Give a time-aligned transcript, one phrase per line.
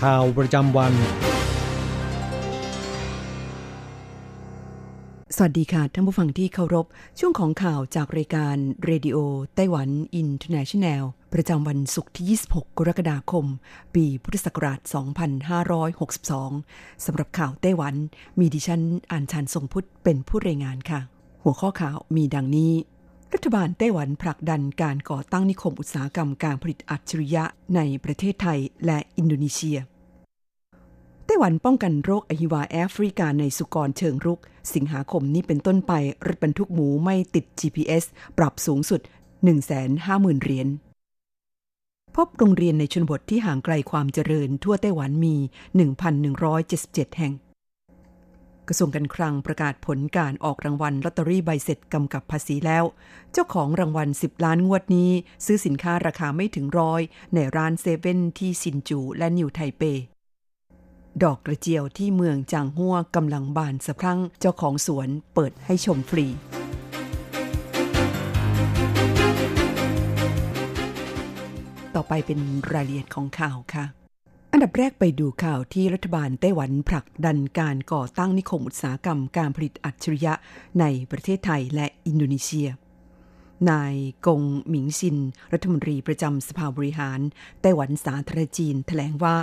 [0.00, 0.92] ข่าวประจำวัน
[5.36, 6.86] สวัสดีค่ะท่านผู้ฟังที่เคารพ
[7.18, 11.04] ช่วงของข่าวจากรายการ Radio Taiwan International
[11.34, 13.46] ประจำวันศุกร์ที่ 26 กรกฎาคม
[13.94, 14.80] ปีพุทธศักราช
[16.08, 17.94] 2562 สำหรับข่าวไต้หวัน
[18.38, 21.00] มีดิฉันอัญชันทรงพุทธิ์เป็นผู้รายงานค่ะ
[21.42, 22.72] หัวข้อข่าวมีดังนี้
[23.34, 27.44] รัฐบาลไต้หวันผลักดันการก่อตั้งนิคมอุตสาหกรรมการผลิตอัจฉริยะ
[27.76, 29.78] ในประเทศไทยและอินโดนีเซีย
[31.26, 34.40] ไต้หวันป้องกันโรคอหิวาแอฟริกาในสุกรเชิงรุก
[34.74, 35.92] สิงหาคมนี้เป็นต้นไป
[36.26, 38.04] รถบรรทุกหมูไม่ติด GPS
[38.38, 39.00] ปรับสูงสุด
[39.72, 40.68] 150,000 เหรียญ
[42.16, 45.36] พบโรงเรียนในชนบทที่ห่างไกลความเจริญทั่วไต้หวันมี
[46.26, 47.34] 1,177 แห่ง
[48.68, 52.84] กระทรวงการคลังประกาศผลการออกรางวัลลอตเตอรี่ใบเสร็จกำกับภาษีแล้ว
[53.32, 55.10] เจ้าของรางวัล 10 ล้านงวดนี้
[55.44, 57.00] ซื้อสินค้าราคาไม่ถึงร้อย
[57.34, 59.82] ในร้านเซเว่นที่ซินจูและนิวไทเป
[61.22, 66.26] ดอกกระเจียวที่เมืองจางฮัวกำลังบานสะพรั่งเจ้าของสวนเปิดให้ชมฟรี
[71.94, 72.40] ต่อไปเป็น
[72.72, 73.97] รายละเอียดของข่าวค่ะ
[74.52, 80.34] อันดับแรกไปดูข่าวที่รัฐบาลไต้หวันผลักดันการก่อตั้งนิคมอุตสาหกรรมการผลิตอัจฉริยะ
[80.80, 82.68] ในประเทศไทยและอินโดนีเซีย
[83.70, 83.94] นาย
[84.26, 85.16] กงหมิงซิน
[85.52, 87.20] รัฐมนตรีประจำสภาบริหาร
[87.60, 89.36] ไต้หวันสาธารณจีนแถลงว่า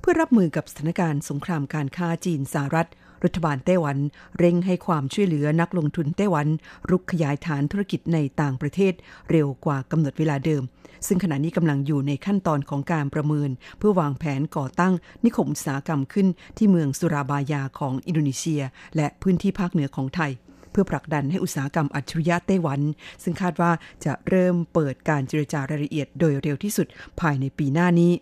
[0.00, 2.88] เพื่อรับมือกับสถานการณ์สงครามการค้าจีนสหรัฐ
[3.24, 3.96] รัฐบาลไต้หวัน
[4.38, 6.46] เร่งให้ความช่วยเหลือนักลงทุนไต้หวัน
[6.90, 8.92] รุกขยายฐานธุรกิจในต่างประเทศ
[9.30, 10.62] เร็วกว่ากำหนดเวลาเดิม
[11.06, 14.92] ซึ่งขณะนี้กำลังอยู่ในขั้นตอนของการประเมิน เพื่อวางแผนก่อตั้ง
[15.24, 16.26] นิคมอุตสาหกรรมขึ้น
[16.56, 18.62] ที่เมืองสุราบายาของอินโดนีเซีย
[18.96, 20.32] และพื้นที่ภาคเหนือของไทย
[20.70, 22.80] เพื่อผลักดันให้อุตสาหกรรมอัจฉริยะไต้หวัน
[23.22, 23.72] ซึ่งคาดว่า
[24.04, 26.86] จะเริ่มเปิดการเจรจารายละเอียดโดยเร็วที่สุด
[27.20, 28.12] ภายในปีหน้านี้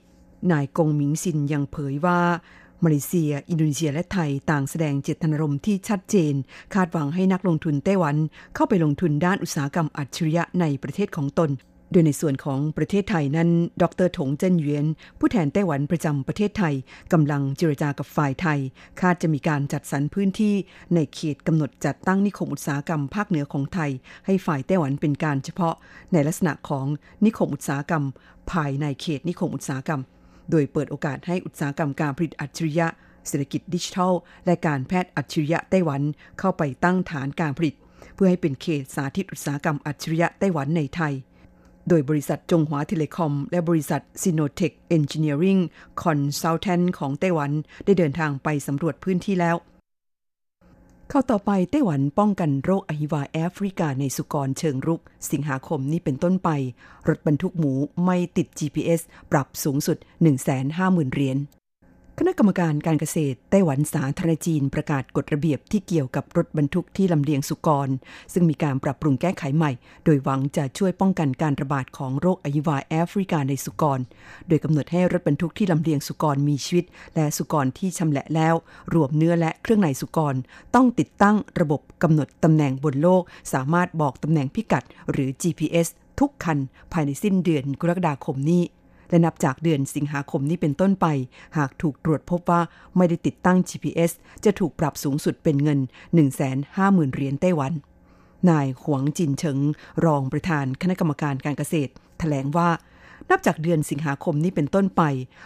[0.52, 2.20] นายกงหมิงซินยังเผยว่า
[2.84, 6.34] มาเลเซีย อินโดนีเซียและไทยต่างแสดงเจตนารมณ์ที่ชัดเจน
[6.74, 8.16] คาดหวังให้นักลงทุนไต้หวัน
[8.54, 11.50] เข้าไปลงทุนด้านอุตสาหกรรมอัจฉริยะในประเทศของตน
[11.90, 13.50] โดยในส่วนของประเทศไทยนั้น
[13.82, 14.86] ดรถงเจิ้นเหวียน
[15.18, 16.74] ผู้แทนไต้หวันประจำประเทศไทย
[17.12, 18.58] กำลังเจรจากับฝ่ายไทย
[19.00, 20.54] คาดจะมีการจัดสรรพื้นที่
[20.94, 23.90] ในเขตกำหนดจัดตั้งนิคมอุตสาหกรรมภาคเหนือของไทย
[24.26, 25.74] ให้ฝ่ายไต้หวันเป็นการเฉพาะ
[26.12, 26.86] ในลักษณะของ
[27.24, 28.04] นิคมอุตสาหกรรม
[28.52, 30.00] ภายในเขตนิคมอุตสาหกรรม
[30.50, 32.86] โดยเปิดโอกาสให้อุตสาหกรรมการผลิตอัจฉริยะ
[33.28, 34.12] เศรษฐกิจดิจิทัล
[34.46, 36.02] และการแพทย์อัจฉริยะไต้หวัน
[36.38, 37.74] เข้าไปตั้งฐานการผลิต
[38.14, 41.14] เพื่อให้เป็นเขตสาธิตอุตสาหกรรมอัจฉริยะไต้หวันในไทย
[41.88, 45.58] โดยบริษัทจงหวา Telecom และบริษัท Sinotech Engineering
[46.02, 47.50] Consultants ของไต้หวัน
[47.84, 49.56] ได้เดินทางไปสำรวจพื้นที่แล้ว
[51.08, 56.50] ข่าวต่อไปไต้หวันป้องกันโรคอหิวาแอฟริกาในสุกรเชิงรุก สิงหาคมนี้เป็นต้นไป
[57.08, 57.72] รถบรรทุกหมู
[58.04, 59.00] ไม่ติด GPS
[59.32, 59.98] ปรับสูงสุด
[60.54, 61.38] 150,000 เหรียญ
[62.28, 67.88] ณะกรรมการการเกษตรไต้หวันสาธารณจีนประกาศกฎระเบียบที่เกี่ยวกับรถบรรทุกที่ลำเลียงสุกร
[68.32, 69.72] ซึ่งมีการปรับปรุงแก้ไขใหม่
[70.04, 73.98] โดยหวังจะช่วยป้องกันการระบาดของโรคอหิวาแอฟริกาในสุกร
[74.48, 76.84] โดยกำหนดให้รถบรรทุกที่ลำเลียงสุกรมีชีวิต
[77.14, 78.54] และสุกรที่ชำแหละแล้ว
[78.94, 80.34] รวมเนื้อและเครื่องในสุกร
[80.74, 85.88] ต้องติดตั้งระบบกำหนดตำแหน่งบนโลก สามารถบอกตำแหน่งพิกัด หรือ GPS
[86.20, 86.58] ทุกคัน
[86.92, 88.64] ภายในสิ้นเดือนกรกฎาคมนี้
[89.12, 91.06] และนับจากเดือนสิงหาคมนี้เป็นต้นไป
[91.56, 92.60] หากถูกตรวจพบว่า
[92.96, 94.12] ไม่ได้ติดตั้ง GPS
[94.44, 95.78] จะถูกปรับสูงสุดเป็นเงิน
[96.46, 97.72] 150,000เหรียญไต้หวัน
[98.50, 99.58] นายหวงจินเฉิง
[100.04, 102.70] รองประธานคณะกรรมการการเกษตร แถลงว่า
[103.30, 105.02] นับจากเดือนสิงหาคมนี้เป็นต้นไป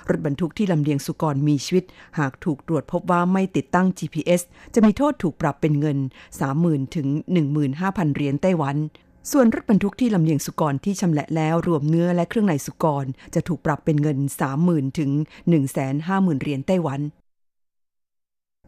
[0.09, 1.85] รถบรรทุกที่ลำเลียงสุกรมีชีวิต
[2.19, 4.43] หากถูกตรวจพบว่าไม่ติดตั้ง GPS
[4.75, 5.99] จะมีโทษถูกปรับเป็นเงิน
[6.47, 7.09] 30,000 ถึง
[7.63, 8.77] 15,000 เหรียญไต้หวัน
[9.33, 14.19] ส่วนรถบรรทุกที่ลำเลียงสุกรที่ชำแหละแล้วรวมเนื้อและเครื่องในสุกร จะถูกปรับเป็นเงิน
[14.59, 15.11] 30,000 ถึง
[15.77, 17.01] 150,000 เหรียญไต้หวัน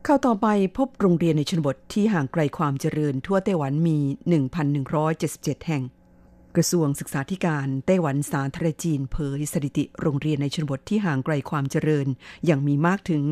[0.06, 0.46] ข่าวต่อไป
[0.76, 3.98] พบโรงเรียนในชนบทที่ห่างไกลความเจริญทั่วไต้หวันมี
[4.82, 5.82] 1,177 แห่ง
[6.56, 12.06] กระทรวงศึกษาธิการไต้หวันสาธารณจีนเผยสถิติโรงเรียนในชนบทที่ห่างไกลความเจริญ
[12.50, 13.22] ยังมีมากถึง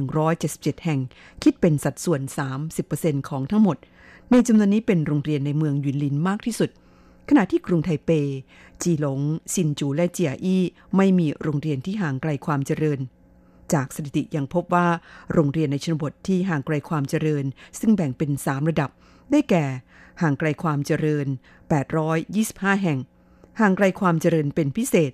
[0.00, 1.00] 1,177 แห่ง
[1.42, 2.20] คิดเป็นสัดส่วน
[2.74, 3.78] 30%ของทั้งหมด
[4.32, 6.70] ในจำนวนนี้เป็นโรงเรียนในเมืองยุนลินมากที่สุด
[7.28, 8.10] ขณะที่กรุงไทเป
[8.82, 9.20] จีหลง
[9.54, 10.62] ซินจูและเจียอี้
[10.96, 12.98] ไม่มีโรงเรียนที่ห่างไกลความเจริญ
[13.72, 14.86] จากสถิติยังพบว่า
[15.32, 17.44] โรงเรียนในชนบทที่ห่างไกลความเจริญ
[17.80, 18.90] ซึ่งแบ่งเป็น 3 ระดับ
[19.30, 19.64] ได้แก่
[20.22, 21.26] ห่างไกลความเจริญ
[22.04, 22.98] 825 แห่ง
[23.60, 25.12] ห่างไกลความเจริญเป็นพิเศษ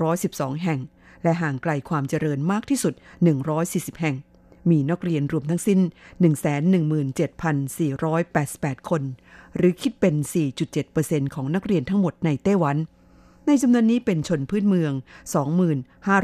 [0.00, 0.80] 212 แห่ง
[1.22, 2.94] และห่างไกลความเจริญมากที่สุด
[3.46, 4.16] 140 แห่ง
[4.70, 5.80] มีนักเรียนรวมทั้งสิ้น
[7.14, 9.02] 117,488 คน
[9.56, 10.14] หรือคิดเป็น
[10.74, 12.76] 4.7%ของนักเรียนทั้งหมดในไต้หวัน
[13.46, 14.92] ในจำนวนนี้เป็นชนพื้นเมือง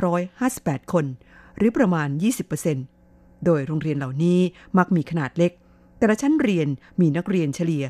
[0.00, 1.06] 2558 คน
[1.56, 2.08] หรือประมาณ
[2.76, 4.38] 20%โดยโรงเรียนเหล่านี้
[4.78, 5.52] มักมีขนาดเล็ก
[5.98, 6.68] แต่ละชั้นเรียน
[7.00, 7.84] มีนักเรียนเฉลี่ย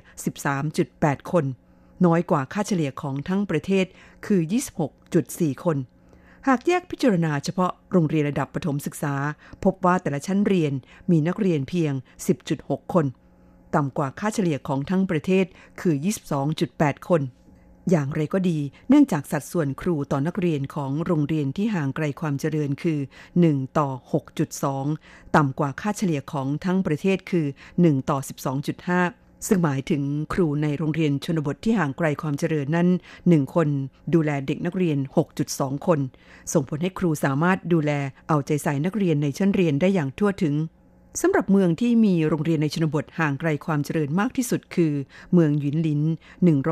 [0.62, 1.44] 13.8 คน
[2.06, 3.86] น้อยกว่าค่าเฉลี่ยของทั้งประเทศ
[4.26, 4.40] คือ
[5.02, 5.76] 26.4 คน
[6.48, 9.14] หากแยกพิจารณาเฉพาะโรงเรียนระดับประถมศึกษา
[9.64, 10.72] พบว่าแต่ละชั้นเรียน
[11.10, 11.92] มีนักเรียนเพียง
[12.42, 13.06] 10.6 คน
[13.74, 15.46] ต่ำกว่าค่าเฉลี่ยของทั้งประเทศ
[15.80, 15.94] คือ
[16.52, 17.22] 22.8 คน
[17.90, 18.58] อย่างไรก็ดี
[18.88, 22.98] เนื่องจากสัดส่วนครูต่อนักเรียนของโรงเรียนที่ห่างไกลความเจริญคือ
[23.38, 23.88] 1 ต่อ
[24.62, 27.46] 6.2 ต่ำกว่าค่าเฉลี่ยของทั้งประเทศคือ
[27.78, 28.18] 1 ต่อ
[28.82, 30.02] 12.5 ซึ่งหมายถึง
[30.32, 32.88] ครูในโรงเรียนชนบทที่ห่างไกลความเจริญนั้น
[33.20, 33.68] 1 คน
[34.14, 34.98] ดูแลเด็กนักเรียน
[35.42, 36.00] 6.2 คน
[36.52, 37.92] ส่งผลให้ครูสามารถดูแล
[38.28, 40.54] เอาใจใส่นักเรียนในชั้นเรียนได้อย่างทั่วถึง
[41.20, 44.92] สำหรับเมืองที่มีโรงเรียนในชนบทห่างไกลความเจริญมากที่สุดคือ
[45.32, 46.00] เมืองหยินหลิน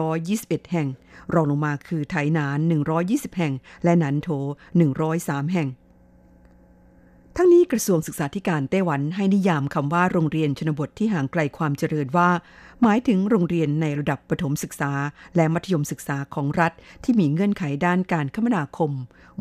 [0.01, 0.89] 121 แห่ง
[1.35, 2.59] รองลงมาคือไถหนาน
[2.99, 3.53] 120 แห่ง
[3.85, 4.29] และหนันโถ
[4.91, 5.69] 103 แห่ง
[7.43, 12.31] ทั้งนี้กระทรวงศึกษาธิการไต้หวันให้นิยามคำว่าโรงเรียนชนบทที่ห่างไกลความเจริญว่า
[12.83, 14.93] หมายถึงโรงเรียนในระดับประถมศึกษา
[15.37, 16.73] และมัธยมศึกษาของรัฐ
[17.05, 18.93] ที่มีเงื่อนไขด้านการคมนาคม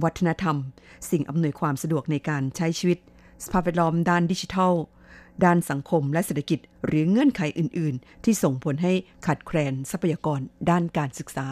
[0.03, 0.57] วัฒนธรรม
[1.09, 2.99] สิ่งอำนวยความสะดวกในการใช้ชีวิต
[3.43, 4.73] สภาพแวดล้อมด้านดิจิทัล
[5.43, 8.93] ด้านสังคมและเศรษฐกิจ หรือเงื่อนไขอื่น ๆ ที่ส่งผลให้
[9.27, 11.47] ขัดแคลนทรัพยากรด้านการศึกษา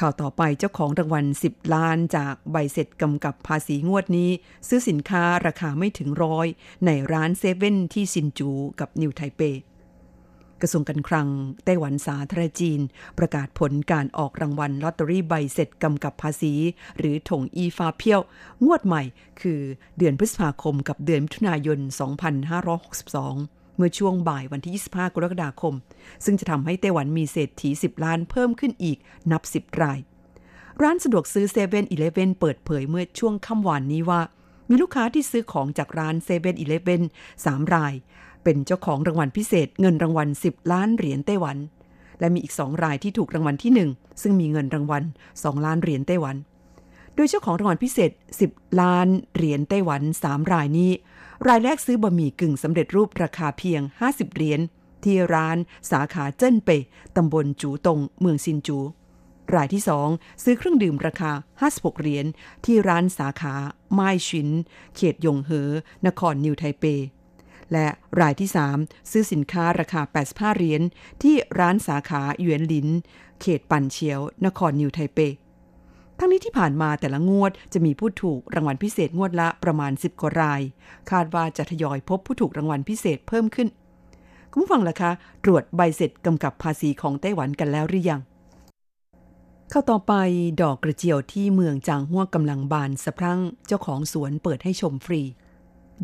[0.00, 4.30] ข่าวต่อไปเจ้าของรางวัล 10 ล้านจากใบเสร็จกำกับภาษีงวดนี้
[4.68, 6.46] ซื้อสินค้าราคาไม่ถึงร้อย
[6.86, 8.50] ในร้านเซเว่นที่ซินจู
[8.80, 9.40] กับนิวไทเป
[10.60, 11.28] กระทรวงการคลัง
[11.64, 12.80] ไต้หวันสาธารณจีน
[13.18, 16.52] ประกาศผลการออกรางวัลลอตเตอรี่ใบเสร็จกำกับภาษี
[16.98, 18.20] หรือถงอีฟาเพียว
[18.64, 19.02] งวดใหม่
[19.40, 19.60] คือ
[19.98, 21.78] เดือนพฤษภาคมกับเดือนมิถุนายน
[22.70, 25.74] 2562 เมื่อช่วงบ่ายวันที่ 25 กรกฎาคม
[26.24, 28.98] ซึ่งจะทำให้ไต้หวันมีเศรษฐี 10 ล้านเพิ่มขึ้นอีก
[29.30, 29.98] นับ 10 ราย
[30.82, 34.20] ร้านสะดวกซื้อเซเว่นอีเลฟเว่นเปิดเผยเมื่อช่วงค่ำวานนี้ว่า
[34.68, 37.02] มีลูกค้าที่ซื้อของจากร้านเซเว่นอีเลฟเว่น
[37.44, 37.94] สามราย
[38.44, 41.56] เป็นเจ้าของรางวัลพิเศษเงินรางวัล 10 ล้านเหรียญไต้หวัน
[42.20, 45.02] และมีอีกสองรายที่ถูกรางวัลที่ 1 ซึ่งมีเงินรางวัล
[45.34, 46.36] 2 ล้านเหรียญไต้หวัน
[47.14, 48.10] โดยเจ้าของรางวัลพิเศษ
[48.46, 50.90] 10 ล้านเหรียญไต้หวัน 3 รายนี้
[51.48, 54.60] รายแรกซื้อบะหมี่กึ่งสำเร็จรูปราคาเพียง 50 เหรียญ
[55.04, 55.56] ที่ร้าน
[55.90, 56.70] สาขาเจิ้นเป
[57.16, 58.78] ตำบลจูตง เมืองซินจู
[59.54, 60.08] รายที่สอง
[60.42, 61.32] ซื้อเครื่องดื่มราคา
[61.66, 62.26] 56 เหรียญ
[62.64, 63.54] ที่ร้านสาขา
[63.92, 64.48] ไม้ชิน
[64.96, 65.68] เขตยงเหอ
[66.06, 66.84] นครนิวไทเป
[67.72, 67.88] และ
[68.20, 70.82] รายที่3ซื้อสินค้าราคา 85 เหรียญ
[71.22, 72.88] ที่ร้านสาขาหยวนหลิน
[73.40, 75.18] เขตปันเชียว นครนิวไทเป
[76.18, 80.62] ทั้งนี้ที่ผ่านมาแต่ละงวดจะมีผู้ถูกรางวัลพิเศษงวดละประมาณ 10 กว่าราย
[81.10, 83.68] คาดว่าจะทยอยพบผู้ถูกรางวัลพิเศษเพิ่มขึ้น
[84.50, 85.10] คุณผู้ฟังล่ะคะ
[85.44, 88.20] ตรวจใบเสร็จกำกับภาษีของไต้หวันกันแล้วหรือยัง
[89.70, 90.12] เข้าต่อไป
[90.62, 95.22] ดอกกระเจียวที่เมืองจางหัวกำลังบานสะพรั่งเจ้าของสวนเปิดให้ชมฟรี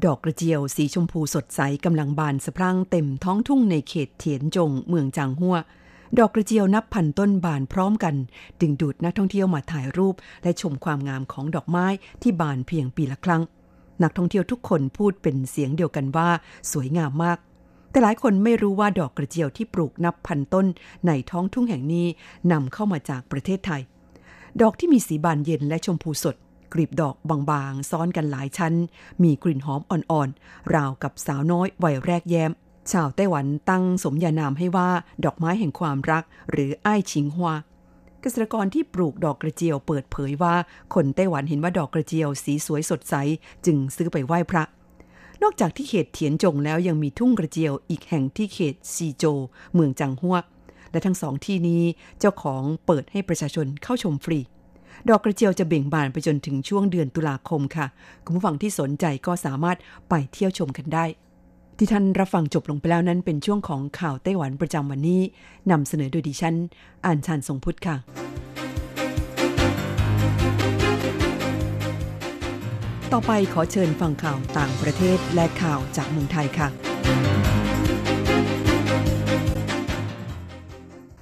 [0.05, 5.57] ดอกกระเจียวสีชมพูสดใสกำลังบานสะพรั่งเต็มท้องทุ่งในเขตเถียนจงเมืองจางหัว
[6.19, 8.15] ดอกกระเจียวนับพันต้นบานพร้อมกัน
[8.61, 11.87] ดึงดูดนักท่องเที่ยวมาถ่ายรูป และชมความงามของดอกไม้
[12.23, 13.43] ที่บานเพียงปีละครั้ง
[14.03, 16.29] นักท่องเที่ยวทุกคนพูดเป็นเสียงเดียวกันว่า
[16.73, 17.39] สวยงามมาก
[17.91, 20.67] แต่หลายคนไม่รู้ว่าดอกกระเจียวที่ปลูกนับพันต้น
[21.07, 22.07] ในท้องทุ่งแห่งนี้
[22.53, 23.83] นำเข้ามาจากประเทศไทย
[24.61, 26.37] ดอกที่มีสีบานเย็นและชมพูสด
[26.73, 27.17] กลีบดอก
[27.51, 28.75] บางๆ ซ้อนกันหลายชั้น
[29.23, 32.53] มีกลิ่นหอมอ่อนๆ ราวกับสาวน้อยวัยแรกแย้ม
[32.91, 34.89] ชาวไต้หวันตั้งสมญานามให้ว่า
[35.25, 37.55] ดอกไม้แห่งความรัก หรือไอ้ชิงฮวา
[38.21, 40.55] เกษตรกรที่ปลูกดอกกระเจียวเปิดเผยว่า
[40.95, 43.15] คนไต้หวันเห็นว่าดอกกระเจียวสีสวยสดใส
[43.67, 44.65] จึงซื้อไปไหว้พระ
[45.43, 49.25] นอกจากที่เขตเถียนจงแล้วยังมีทุ่งกระเจียวอีกแห่งที่เขตซีโจ
[49.75, 50.37] เมืองจังหัว
[50.91, 51.83] และทั้งสองที่นี้
[52.19, 54.41] เจ้าของเปิดให้ประชาชนเข้าชมฟรี
[55.09, 57.87] ดอกกระเจียวจะเบ่งบานไปจนถึงช่วงเดือนตุลาคมค่ะ
[58.25, 61.05] คุณผู้ฟังที่สนใจก็สามารถไปเที่ยวชมกันได้
[61.85, 65.21] ที่ท่านรับฟังจบลงไปแล้วนั้นเป็นช่วงของข่าวไต้หวันประจำวันนี้
[65.71, 66.55] นำเสนอโดยดิฉัน
[67.05, 67.97] อ่านชันทรงพุทธค่ะ
[73.13, 76.69] ต่อไปขอเชิญฟังข่าวต่างประเทศและข่าวจากเมืองไทยค่ะ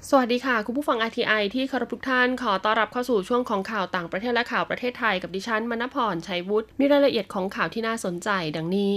[0.09, 8.95] สวัสดีค่ะ คุณผู้ฟัง RTI ที่เคารพทุกท่านขอต้อนรับเข้าสู่ช่วงของข่าวต่างประเทศและข่าวประเทศไทยกับดิฉันมณพรชัยวุฒิมีรายละเอียดของข่าวที่น่าสนใจดังนี้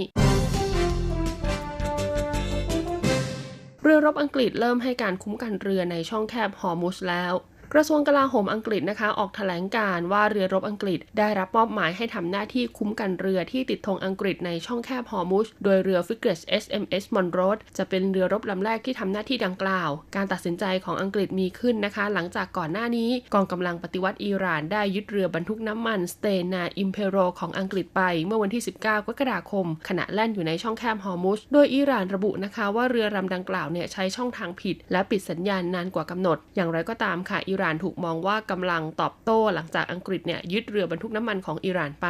[3.86, 7.34] เรือรบอังกฤษเริ่มให้การคุ้มกันเรือในช่องแคบฮอร์มุสแล้ว
[7.76, 42.08] กระทรวงกลาโหมอังกฤษนะคะออกแถลงการณ์ว่าเรือรบอังกฤษได้รับมอบหมายให้ทำหน้าที่คุ้มกันเรือที่ติดธงอังกฤษในช่องแคบฮอร์มุสโดยเรือฟิกเกต SMS มอนโรสจะเป็นเรือรบลำแรกที่ทำหน้าที่ดังกล่าว การตัดสินใจของอังกฤษมีขึ้นนะคะ หลังจากก่อนหน้านี้กองกำลังปฏิวัติอิหร่านได้ยึดเรือบรรทุกน้ำมันสเตนาอิมเพโรของอังกฤษไป เมื่อวันที่ 19 กรกฎาคม ขณะแล่นอยู่ในช่องแคบฮอร์มุสโดยอิหร่านระบุนะคะว่าเรือลำดังกล่าวเนี่ยใช้ช่องทางผิด และปิดสัญญาณนานกว่ากำหนด อย่างไรก็ตามค่ะอิหร่านถูกมองว่ากำลังตอบโต้หลังจากอังกฤษเนี่ยยึดเรือบรรทุกน้ำมันของอิหร่านไป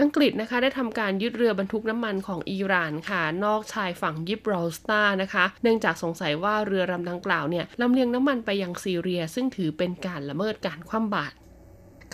[0.00, 11.34] อังกฤษนะคะได้ทำการยึดเรือบรรทุกน้ำมันของอิหร่านค่ะ นอกชายฝั่งยิบรอลตาร์นะคะ เนื่องจากสงสัยว่าเรือลำดังกล่าวเนี่ยลำเลียงน้ำมันไปยังซีเรีย ซึ่งถือเป็นการละเมิดการคว่ำบาตร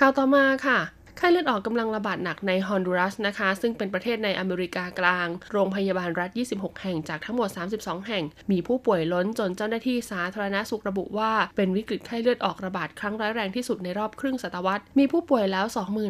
[0.01, 0.79] ข่าวต่อมาค่ะ
[1.19, 15.67] ไข้เลือดออกกำลังระบาดหนักในฮอนดูรัสนะคะ ซึ่งเป็นประเทศในอเมริกากลาง โรงพยาบาลรัฐ 26 แห่งจากทั้งหมด 32 แห่ง มีผู้ป่วยล้นจนเจ้าหน้าที่สาธารณาสุขระบุว่า เป็นวิกฤตไข้เลือดออกระบาดครั้งร้ายแรงที่สุดในรอบครึ่งศตวรรษ มีผู้ป่วยแล้ว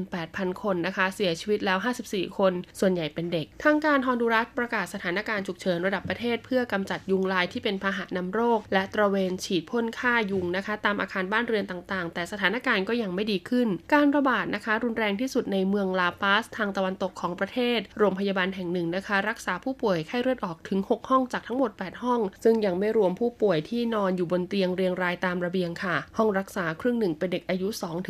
[0.08, 21.10] 28,000 คนนะคะ เสียชีวิตแล้ว 54 คน ส่วนใหญ่เป็นเด็ก ทางการฮอนดูรัสประกาศสถานการณ์ฉุกเฉินระดับประเทศ เพื่อกำจัดยุงลายที่เป็นพาหะนำโรค และตระเวนฉีดพ่นฆ่ายุงนะคะ ตามอาคารบ้านเรือนต่างๆ แต่สถานการณ์ก็ยังไม่ดีขึ้น การระบาดนะคะรุนแรงที่สุดในเมืองลาปาสทางตะวันตกของประเทศ โรงพยาบาลแห่งหนึ่งนะคะ รักษาผู้ป่วยไข้เลือดออกถึง 6
[21.10, 27.68] ห้องจากทั้งหมด 8 ห้อง ซึ่งยังไม่รวมผู้ป่วยที่นอนอยู่บนเตียงเรียงรายตามระเบียงค่ะ ห้องรักษาครึ่งหนึ่งเป็นเด็กอายุ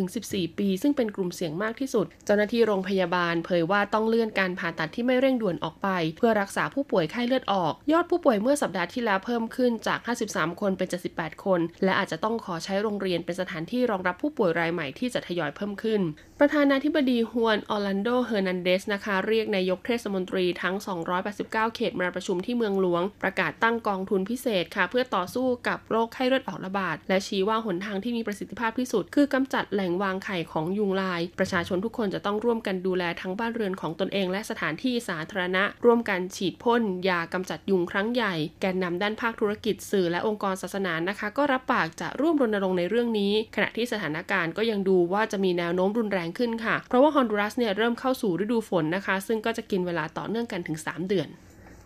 [0.09, 9.99] 2-14 ปี ซึ่งเป็นกลุ่มเสี่ยงมากที่สุด เจ้าหน้าที่โรงพยาบาลเผยว่าต้องเลื่อนการผ่าตัดที่ไม่เร่งด่วนออกไป เพื่อรักษาผู้ป่วยไข้เลือดออก ยอดผู้ป่วยเมื่อสัปดาห์ที่แล้วเพิ่มขึ้นจาก
[10.31, 16.01] 53 คนเป็น 78 คน และอาจจะต้องขอใช้โรงเรียนเป็นสถานที่รองรับผู้ป่วยรายใหม่ที่จะทยอยเพิ่มขึ้น
[16.41, 20.75] ประธานาธิบดีฮวนออร์แลนโด เฮอร์นันเดสนะคะ เรียกนายกเทศมนตรีทั้ง
[21.21, 51.29] 289 เขตมาประชุมที่เมืองหลวง ประกาศตั้งกองทุนพิเศษค่ะ เพื่อต่อสู้กับโรคไข้เลือดออกระบาด และชี้ว่าหนทางที่มีประสิทธิภาพที่สุด คือกำจัดแหล่งวางไข่ของยุงลาย ประชาชนทุกคนจะต้องร่วมกันดูแลทั้งบ้านเรือนของตนเอง และสถานที่สาธารณะ ร่วมกันฉีดพ่นยากำจัดยุงครั้งใหญ่ แกนนำด้านภาคธุรกิจสื่อและองค์กรศาสนานะคะ ก็รับปากจะร่วมรณรงค์ในเรื่องนี้ ขณะที่สถานการณ์ก็ยังดูว่าจะมีแนวโน้มรุนแรงขึ้นค่ะเพราะว่าฮอนดูรัสเนี่ยเริ่มเข้าสู่ฤดูฝนนะคะ ซึ่งก็จะกินเวลาต่อเนื่องกันถึง 3 เดือน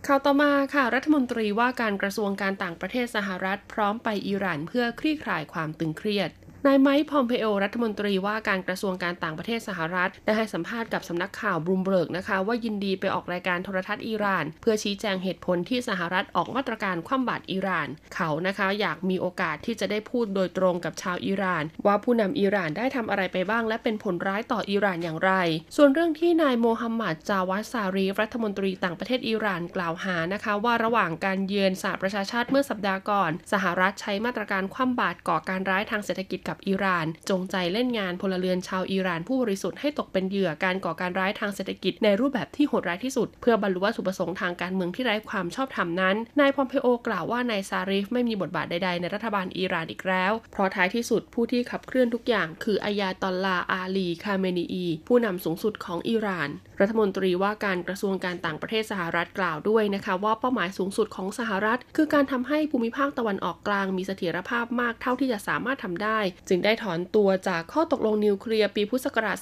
[0.07, 6.29] ข่าวต่อมาค่ะ รัฐมนตรีว่าการกระทรวงการต่างประเทศสหรัฐ พร้อมไปอิหร่านเพื่อคลี่คลายความตึงเครียด
[6.67, 25.31] นายไมค์พอมเพโอรัฐมนตรีว่าการกระทรวงการต่างประเทศสหรัฐ ได้ให้สัมภาษณ์กับสำนักข่าวบรูมเบิร์กนะคะว่ายินดีไปออกรายการโทรทัศน์อิหร่าน เพื่อชี้แจงเหตุผลที่สหรัฐออกมาตรการคว่ำบาตรอิหร่าน เขานะคะอยากมีโอกาสที่จะได้พูดโดยตรงกับชาวอิหร่าน ว่าผู้นำอิหร่านได้ทำอะไรไปบ้างและเป็นผลร้ายต่ออิหร่านอย่างไร
[25.75, 56.49] ส่วนเรื่องที่นายโมฮัมหมัดจาวัดซารีฟรัฐมนตรีต่างประเทศอิหร่านกล่าวหานะคะว่าระหว่างการเยือนสหประชาชาติเมื่อสัปดาห์ก่อน สหรัฐใช้มาตรการคว่ำบาตรก่อการร้ายทางเศรษฐกิจกับอิหร่าน จงใจเล่นงานพลเรือนชาวอิหร่านผู้บริสุทธิ์ให้ตกเป็นเหยื่อการก่อการร้ายทางเศรษฐกิจในรูปแบบที่โหดร้ายที่สุด เพื่อบรรลุวัตถุประสงค์ทางการเมืองที่ไร้ความชอบธรรมนั้น นายพอมเพโอกล่าวว่านายซารีฟไม่มีบทบาทใดๆในรัฐบาลอิหร่านอีกแล้ว เพราะท้ายที่สุดผู้ที่ขับเคลื่อนทุกอย่าง คืออายาตอลลาอาลี คาเมนีอี ผู้นำสูงสุดของอิหร่าน
[56.81, 69.37] รัฐมนตรีว่าการกระทรวงการต่างประเทศสหรัฐกล่าวด้วยนะคะว่าเป้าหมายสูงสุดของสหรัฐ คือการทำให้ภูมิภาคตะวันออกกลางมีเสถียรภาพมากเท่าที่จะสามารถทำได้จึงได้ถอนตัวจากข้อตกลงนิวเคลียร์ปีพุทธศักราช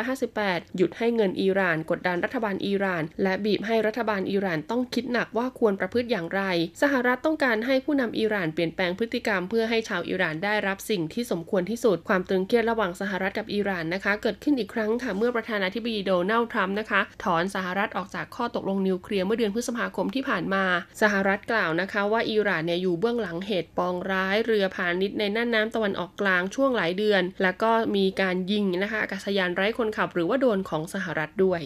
[0.00, 6.42] 2558 หยุดให้เงินอิหร่าน กดดันรัฐบาลอิหร่าน และบีบให้รัฐบาลอิหร่านต้องคิดหนักว่าควรประพฤติอย่างไร
[6.82, 20.64] สหรัฐต้องการให้ผู้นำอิหร่านเปลี่ยนแปลงพฤติกรรมเพื่อให้ชาวอิหร่านได้รับสิ่งที่สมควรที่สุด ความตึงเครียดระหว่างสหรัฐกับอิหร่านนะคะ เกิดขึ้นอีกครั้งค่ะเมื่อประธานาธิบดีโดนัลด์ทรัมป์นะคะ ถอนสหรัฐออกจากข้อตกลงนิวเคลียร์เมื่อเดือนพฤษภาคมที่ผ่านมา
[21.02, 31.62] สหรัฐกล่าวนะคะ ว่าอิหร่านเนี่ยอยู่เบื้องหลังเหตุปองร้ายเรือพาณิชย์ในน่านน้ำตะวันออกกลางช่วงหลายเดือน แล้วก็มีการยิงนะคะอากาศยานไร้คนขับ หรือว่าโดรนของสหรัฐด้วย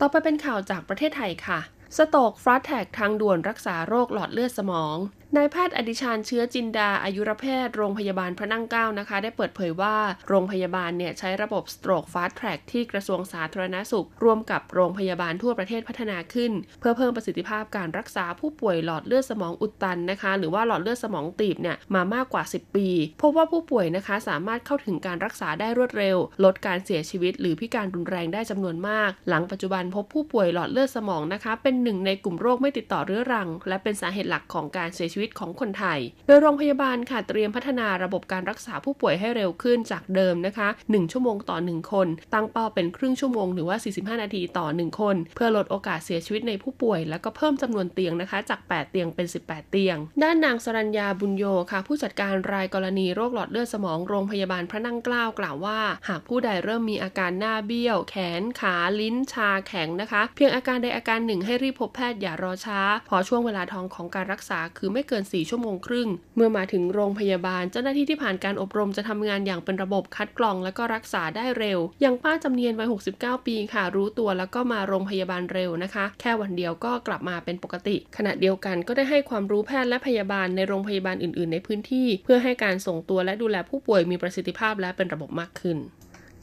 [0.00, 1.60] ต่อไปเป็นข่าวจากประเทศไทยค่ะ
[1.98, 4.96] Stroke Fast Track ทางด่วนรักษาโรคหลอดเลือดสมอง
[5.36, 9.96] นายแพทย์อดิชานเชื้อจินดาอายุรแพทย์โรงพยาบาลพระนั่งเกล้านะคะ ได้เปิดเผยว่า
[10.28, 22.88] โรงพยาบาลเนี่ยใช้ระบบ Stroke Fast Track ที่กระทรวงสาธารณสุข ร่วมกับโรงพยาบาลทั่วประเทศพัฒนาขึ้น เพื่อเพิ่มประสิทธิภาพการรักษาผู้ป่วยหลอดเลือดสมองอุดตันนะคะ หรือว่าหลอดเลือดสมองตีบเนี่ยมามากกว่า 10 ปี
[23.22, 47.00] พบว่าผู้ป่วยนะคะสามารถเข้าถึงการรักษาได้รวดเร็ว ลดการเสียชีวิต หรือพิการรุนแรงได้จำนวนมาก หลังปัจจุบันพบผู้ป่วยหลอดเลือดสมองนะคะเป็นหนึ่งในกลุ่มโรคไม่ติดต่อเรื้อรัง และเป็นสาเหตุหลักของการเสียชีวิตของคนไทย โดยโรงพยาบาลค่ะเตรียมพัฒนาระบบการรักษาผู้ป่วยให้เร็วขึ้นจากเดิมนะคะ 1 ชั่วโมงต่อ 1 คน ตั้งเป้าเป็นครึ่งชั่วโมงหรือว่า 45 นาทีต่อ 1 คน เพื่อลดโอกาสเสียชีวิตในผู้ป่วย
[47.10, 71.78] แล้วก็เพิ่มจำนวนเตียงนะคะ จาก 8 เตียงเป็น 18 เตียง ด้านนางสรัญญาบุญโยค่ะ ผู้จัดการรายกรณีโรคหลอดเลือดสมองโรงพยาบาลพระนั่งเกล้ากล่าวว่า หากผู้ใดเริ่มมีอาการหน้าเบี้ยว แขนขาลิ้นชาแข็งนะคะ เพียงอาการใดอาการหนึ่งให้รีบพบแพทย์อย่ารอช้าพราะช่วงเวลาทองของการรักษาคือไม่เกิน 4 ชั่วโมงครึ่ง เมื่อมาถึงโรงพยาบาล เจ้าหน้าที่ที่ผ่านการอบรมจะทำงานอย่างเป็นระบบคัดกรองและก็รักษาได้เร็ว
[72.00, 85.78] อย่างป้าจำเนียนวัย 69 ปีค่ะ รู้ตัวแล้วก็มาโรงพยาบาลเร็วนะคะ แค่วันเดียวก็กลับมาเป็นปกติ ขณะเดียวกันก็ได้ให้ความรู้แพทย์และพยาบาลในโรงพยาบาลอื่น ๆ ในพื้นที่ เพื่อให้การส่งตัวและดูแลผู้ป่วยมีประสิทธิภาพและเป็นระบบมากขึ้น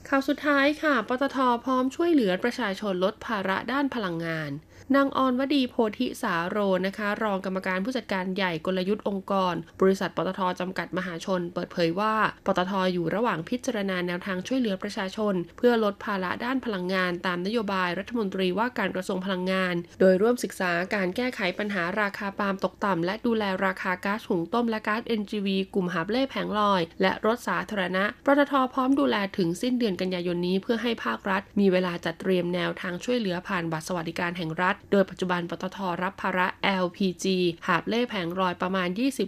[0.10, 4.52] ข่าวสุดท้ายค่ะ ปตทพร้อมช่วยเหลือประชาชนลดภาระด้านพลังงาน
[4.96, 12.16] นางออนวดีโพธิสาโรนะคะ รองกรรมการผู้จัดการใหญ่กลยุทธ์องค์กร บริษัทปตทจำกัดมหาชน เปิดเผยว่า
[12.46, 36.48] ปตทอยู่ระหว่างพิจารณาแนวทางช่วยเหลือประชาชน เพื่อลดภาระด้านพลังงานตามนโยบายรัฐมนตรีว่าการกระทรวงพลังงาน โดยร่วมศึกษาการแก้ไขปัญหาราคาปาล์มตกต่ำและดูแลราคาก๊าซหุงต้มและก๊าซ NGV กลุ่มหาบเล่แผงลอย และรถสาธารณะปตทพร้อมดูแลถึงสิ้นเดือนกันยายนนี้เพื่อให้ภาครัฐ มีเวลาจัดเตรียมแนวทางช่วยเหลือผ่านบัตรสวัสดิการแห่งรัฐโดยปัจจุบันปตทรับภาระ
[36.84, 37.26] LPG
[37.68, 38.88] หาบเล่แผงลอยประมาณ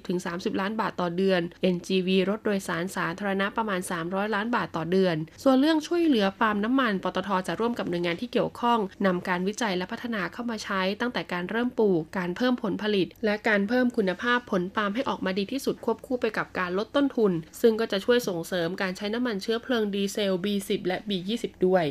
[0.10, 1.42] 20-30 ล้านบาทต่อเดือน
[1.74, 21.86] NGV รถโดยสารสาธารณะประมาณ 300 ล้านบาทต่อเดือน ส่วนเรื่องช่วยเหลือปาล์มน้ำมัน ปตทจะร่วมกับหน่วยงานที่เกี่ยวข้องนำการวิจัยและพัฒนาเข้ามาใช้ตั้งแต่การเริ่มปลูก การเพิ่มผลผลิต และการเพิ่มคุณภาพผลปาล์มให้ออกมาดีที่สุดควบคู่ไปกับการลดต้นทุน ซึ่งก็จะช่วยส่งเสริมการใช้น้ำมันเชื้อเพลิงดีเซล B10 และ B20 ด้วย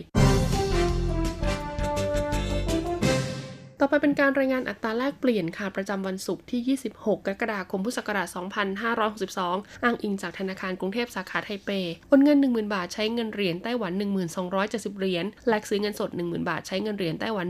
[3.85, 8.29] ต่อไปเป็นการรายงานอัตราแลกเปลี่ยนค่ะ ประจำวันศุกร์ที่ 26 กรกฎาคม พุทธศักราช
[8.87, 11.71] 2562 อ้างอิงจากธนาคารกรุงเทพสาขาไทเป
[12.09, 13.93] โอนเงิน 10,000 บาทใช้เงินเหรียญไต้หวัน
[14.47, 17.47] 1270 เหรียญ แลกซื้อเงินสด 10,000 บาทใช้เงินเหรียญไต้หวัน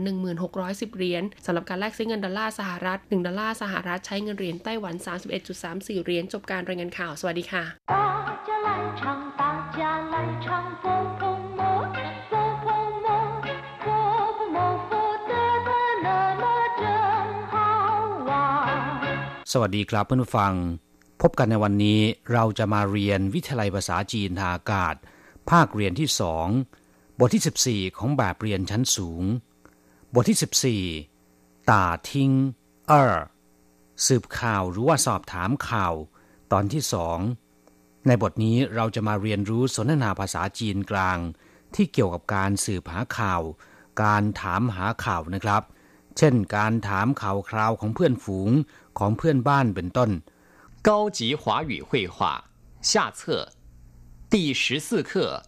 [0.47, 4.95] 1610 เหรียญสำหรับการแลกซื้อเงินดอลลาร์สหรัฐ 1 ดอลลาร์สหรัฐใช้เงินเหรียญไต้หวัน
[5.49, 7.63] 31.34 เหรียญ จบการรายงานข่าว สวัสดีค่ะ
[19.55, 20.53] สวัสดีครับเพื่อนผู้ฟัง
[21.21, 21.99] พบกันในวันนี้
[22.33, 24.95] เราจะมาเรียนวิทยาลัยภาษาจีนทางอากาศ
[25.49, 26.47] ภาคเรียนที่สอง
[27.19, 29.23] บทที่ 14 ของแบบเรียนชั้นสูง
[30.13, 32.31] บทที่ 14ตาทิ้ง
[32.89, 33.17] เออ
[34.07, 35.93] สืบข่าวหรือว่าสอบถามข่าว
[36.51, 37.19] ตอนที่สอง
[38.07, 41.17] ในบทนี้เราจะมาเรียนรู้สนทนาภาษาจีนกลาง
[41.75, 43.41] ที่เกี่ยวกับการสืบหาข่าว
[44.03, 45.63] การถามหาข่าวนะครับ
[46.17, 48.49] เช่น การถามข่าวคราวของเพื่อนฝูง
[48.98, 50.10] ของเพื่อนบ้านเป็นต้น
[50.82, 53.52] 高级华语绘画下册
[54.30, 55.42] 第十四课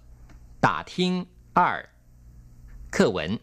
[0.61, 1.89] 打听二
[2.91, 3.39] 课文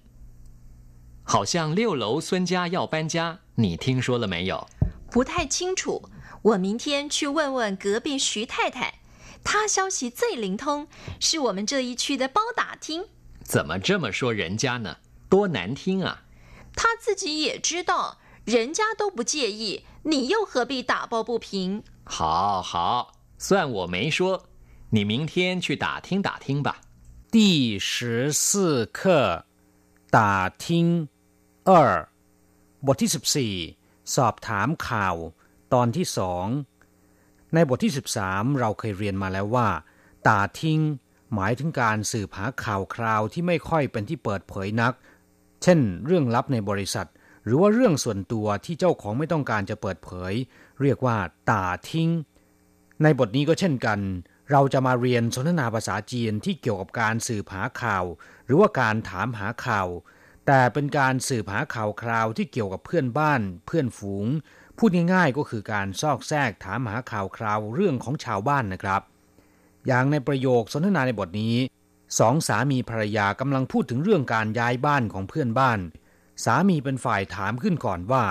[1.23, 4.67] 好像六楼孙家要搬家你听说了没有
[5.09, 6.09] 不太清楚
[6.41, 8.99] 我明天去问问隔壁徐太太
[9.43, 10.87] 她消息最灵通
[11.19, 13.05] 是我们这一区的包打听
[13.43, 14.97] 怎么这么说人家呢
[15.29, 16.23] 多难听啊
[16.77, 21.83] 他自己也知道 人家都不介意，你又何必打抱不平？
[22.05, 24.43] 好好，算我没说。
[24.91, 26.81] 你明天去打听打听吧。
[27.29, 29.45] 第十四课
[30.09, 31.09] 打听
[31.65, 32.07] 二
[32.85, 33.55] บทที่สิบสี่
[34.15, 35.15] สอบถามข่าว
[35.73, 36.45] ตอนที่สอง
[37.53, 39.67] ในบทที่สิบสามเราเคยเรียนมาแล้วว่า
[40.27, 40.79] ตาทิ้ง
[41.33, 44.93] หมายถึงการสืบหาข่าวคราวที่ไม่ค่อยเป็นที่เปิดเผยนัก
[45.63, 47.07] เช่น เรื่องลับในบริษัท
[47.44, 50.32] หรือว่าเรื่องส่วนตัวที่เจ้าของไม่ต้องการจะเปิดเผย
[50.82, 51.16] เรียกว่า
[51.50, 52.10] ตาทิ้ง
[53.02, 54.00] ในบทนี้ก็เช่นกัน
[54.50, 58.04] เราจะมาเรียนสนทนาภาษาจีนที่เกี่ยวกับการสืบหาข่าว
[58.46, 59.88] หรือว่าการถามหาข่าว
[60.46, 64.26] แต่เป็นการสืบหาข่าวคราวที่เกี่ยวกับเพื่อนบ้าน เพื่อนฝูง
[64.78, 69.02] พูดง่ายๆก็คือการซอกแซกถามหาข่าวคราวเรื่องของชาวบ้านนะครับ
[69.86, 71.56] อย่างในประโยคสนทนาในบทนี้
[72.18, 75.78] สองสามีภรรยากำลังพูดถึงเรื่องการย้ายบ้านของเพื่อนบ้าน
[76.43, 78.25] สามีเป็นฝ่ายถามขึ้นก่อนว่า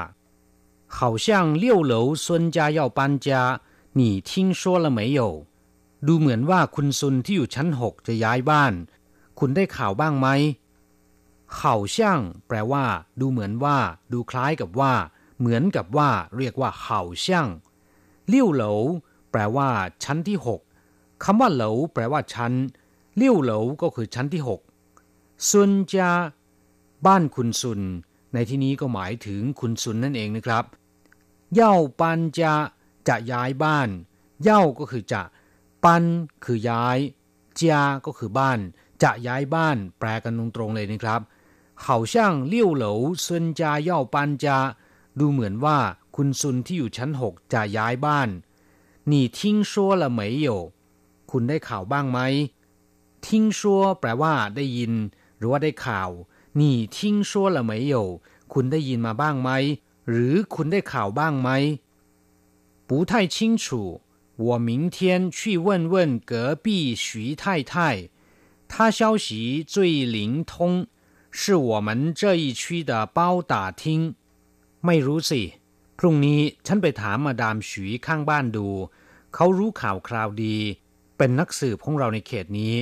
[0.97, 1.27] 好像
[1.63, 1.95] 六楼
[2.25, 3.29] 孙家要搬家
[3.99, 5.21] 你听说了没有
[6.07, 8.73] ดูเหมือนว่าคุณซุนที่อยู่ชั้นหกจะย้ายบ้าน
[9.39, 10.29] คุณได้ข่าวบ้างไหม
[11.57, 12.85] เข่าช่างแปลว่า
[13.21, 13.79] ดูเหมือนว่า
[14.13, 14.93] ดูคล้ายกับว่า
[15.39, 17.49] เหมือนกับว่า เรียกว่าเข่าช่าง
[18.29, 18.73] เลี้ยวเหลา
[19.31, 19.69] แปลว่า
[20.05, 20.61] ชั้นที่หก
[21.25, 22.53] คำว่าเหลาแปลว่าชั้น
[23.17, 24.61] เลี้ยวเหลาก็คือชั้นที่หก
[25.49, 26.11] ซุนจา
[27.06, 27.82] บ้านคุณซุน
[28.34, 30.66] ในที่นี้ก็หมายถึงคุณซุนนั่นเองนะครับ
[31.54, 32.54] เย่าปันจะ
[33.08, 33.90] จะย้ายบ้าน
[34.44, 35.22] เย่าก็คือจะ
[35.84, 36.04] ปัน
[36.46, 36.98] คือย้าย
[37.60, 38.60] จาก็คือบ้าน
[39.04, 41.22] จะย้ายบ้าน แปลกันตรงๆเลยนะครับ
[41.82, 42.94] เขาช่างเลี้ยวเหลา
[43.26, 44.58] ซุนจาเย่าปันจะ
[45.20, 45.78] ดูเหมือนว่า
[46.16, 48.30] คุณซุนที่อยู่ชั้นหกจะย้ายบ้าน
[49.12, 50.48] นี่ทิ้งชัวละไม่有
[51.32, 52.20] คุณได้ข่าวบ้างไหม
[53.28, 54.94] ทิ้งชัวแปลว่าได้ยิน
[55.38, 56.10] หรือว่าได้ข่าว
[56.61, 56.97] 你听
[57.29, 57.95] 说了没有
[58.53, 59.51] คุณได้ยินมาบ้างไหม
[60.09, 61.49] หรือคุณได้ข่าวบ้างไหม
[62.89, 63.67] 不太清楚
[64.37, 67.75] 我明天去问问隔壁徐太太
[68.69, 70.87] 她消息最灵通
[71.31, 74.15] 是我们这一区的包打听
[74.85, 75.43] ไม่รู้สิ
[75.99, 78.69] พรุ่งนี้ฉันไปถามมาดามฉีข้างบ้านดู
[79.35, 80.57] เขารู้ข่าวคราวดี
[81.17, 82.75] เป็นนักสืบของเราในเขตนี้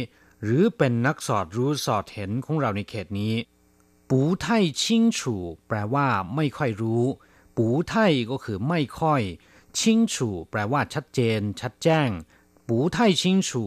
[0.42, 3.34] หรือเป็นนักสอดรู้สอดเห็นของเราในเขตนี้
[4.10, 4.46] ปูไท
[4.82, 5.36] ชิงฉู
[5.66, 7.04] แปลว่า ไม่ค่อยรู้
[7.56, 7.94] ปูไท
[8.30, 9.22] ก็คือไม่ค่อย
[9.78, 12.08] ชิงฉูแปลว่าชัดเจน ชัดแจ้ง
[12.68, 13.64] ปูไทชิงฉู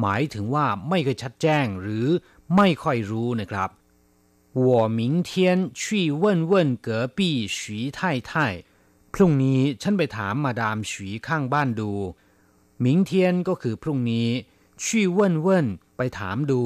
[0.00, 2.06] หมายถึงว่าไม่ค่อยชัดแจ้ง หรือ
[2.56, 3.70] ไม่ค่อยรู้นะครับ
[4.66, 5.30] 我明天
[5.80, 5.82] 去
[6.22, 6.52] 问问
[6.86, 7.18] 隔壁
[7.56, 7.56] 徐
[7.96, 7.98] 太
[8.28, 8.30] 太
[9.12, 11.90] พรุ่งนี้ฉันไปถามมาดามฉีข้างบ้านดู
[12.84, 13.10] 明天
[13.48, 14.28] ก็คือพรุ่งนี้
[14.82, 14.84] 去
[15.16, 15.48] 问问
[15.96, 16.62] ไปถามดู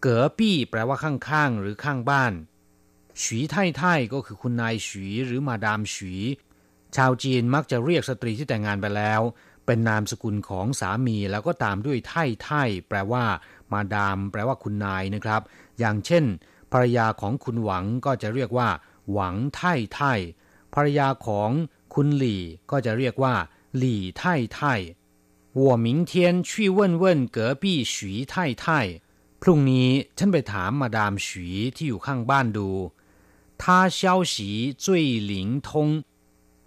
[0.00, 2.32] เก๋อปี้แปลว่าข้างๆ หรือข้างบ้าน
[3.22, 6.12] ฉีไท่ไท่ก็คือคุณนายฉีหรือมาดามฉี
[6.96, 9.20] ชาวจีนมักจะเรียกสตรีที่แต่งงานไปแล้ว
[9.66, 13.24] เป็นนามสกุลของสามีแล้วก็ตามด้วยไท่ไท่แปลว่า
[13.72, 15.42] มาดาม แปลว่าคุณนายนะครับ
[15.78, 16.24] อย่างเช่น
[16.72, 18.68] ภรรยาของคุณหวังก็จะเรียกว่า
[19.12, 20.12] หวังไท่ไท่
[20.74, 21.50] ภรรยาของ
[21.94, 23.34] คุณหลี่ก็จะเรียกว่า
[23.78, 24.74] หลี่ไท่ไท่
[25.60, 26.12] 我明天
[26.48, 27.04] 去问问
[27.36, 27.94] 隔壁徐
[28.32, 29.05] 太太พ
[29.46, 32.68] รุ่งนี้ฉันไปถามมาดามฉีที่อยู่ข้างบ้านดู
[33.62, 33.64] 他
[33.98, 34.00] 消
[34.32, 34.34] 息
[34.84, 34.86] 最
[35.30, 35.32] 灵
[35.66, 35.68] 通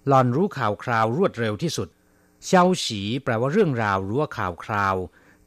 [0.07, 1.89] หล่อนรู้ข่าวคราวรวดเร็วที่สุด
[2.45, 4.95] เช้าสีแปลว่าเรื่องราวหรือว่าข่าวคราว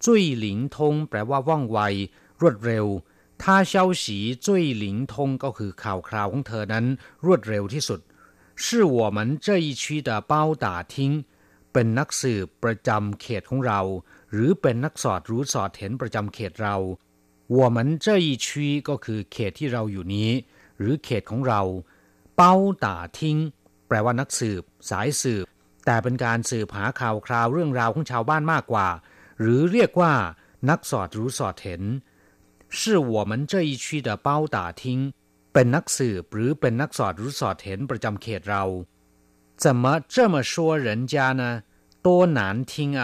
[0.04, 1.78] จุ้ยหลิงทงแปลว่าว่องไว
[2.40, 2.86] รวดเร็ว
[3.42, 6.86] ถ้าเช้าสีจุ้ยหลิงทงก็คือข่าวคราวของเธอนั้น
[7.26, 8.00] รวดเร็วที่สุด
[8.64, 10.32] 是我们这一区的包
[10.64, 10.94] 打听
[11.72, 13.80] เป็นนักสืบประจำเขตของเรา
[14.32, 16.76] หรือเป็นนักสอดรู้สอดเห็นประจำเขตเรา
[17.58, 18.46] 我们这一区
[18.88, 20.30] ก็คือเขตที่เราอยู่นี้
[20.78, 21.62] หรือเขตของเรา
[22.36, 23.38] เป้าด่าทิ้ง
[23.88, 25.44] แปลว่านักสืบ สายสืบ
[25.86, 28.88] แต่เป็นการสืบหาข่าวคราวเรื่องราวของชาวบ้านมากกว่า
[29.40, 30.14] หรือเรียกว่า
[30.70, 31.82] นักสอดรู้สอดเห็น
[32.78, 32.80] 是
[33.12, 34.82] 我们这一区的包打听
[35.52, 38.64] เป็นนักสืบหรือเป็นนักสอดรู้สอดเห็นประจำเขตเรา
[39.62, 40.52] 怎么这么说
[40.86, 41.42] 人家呢
[42.06, 43.02] 多难听啊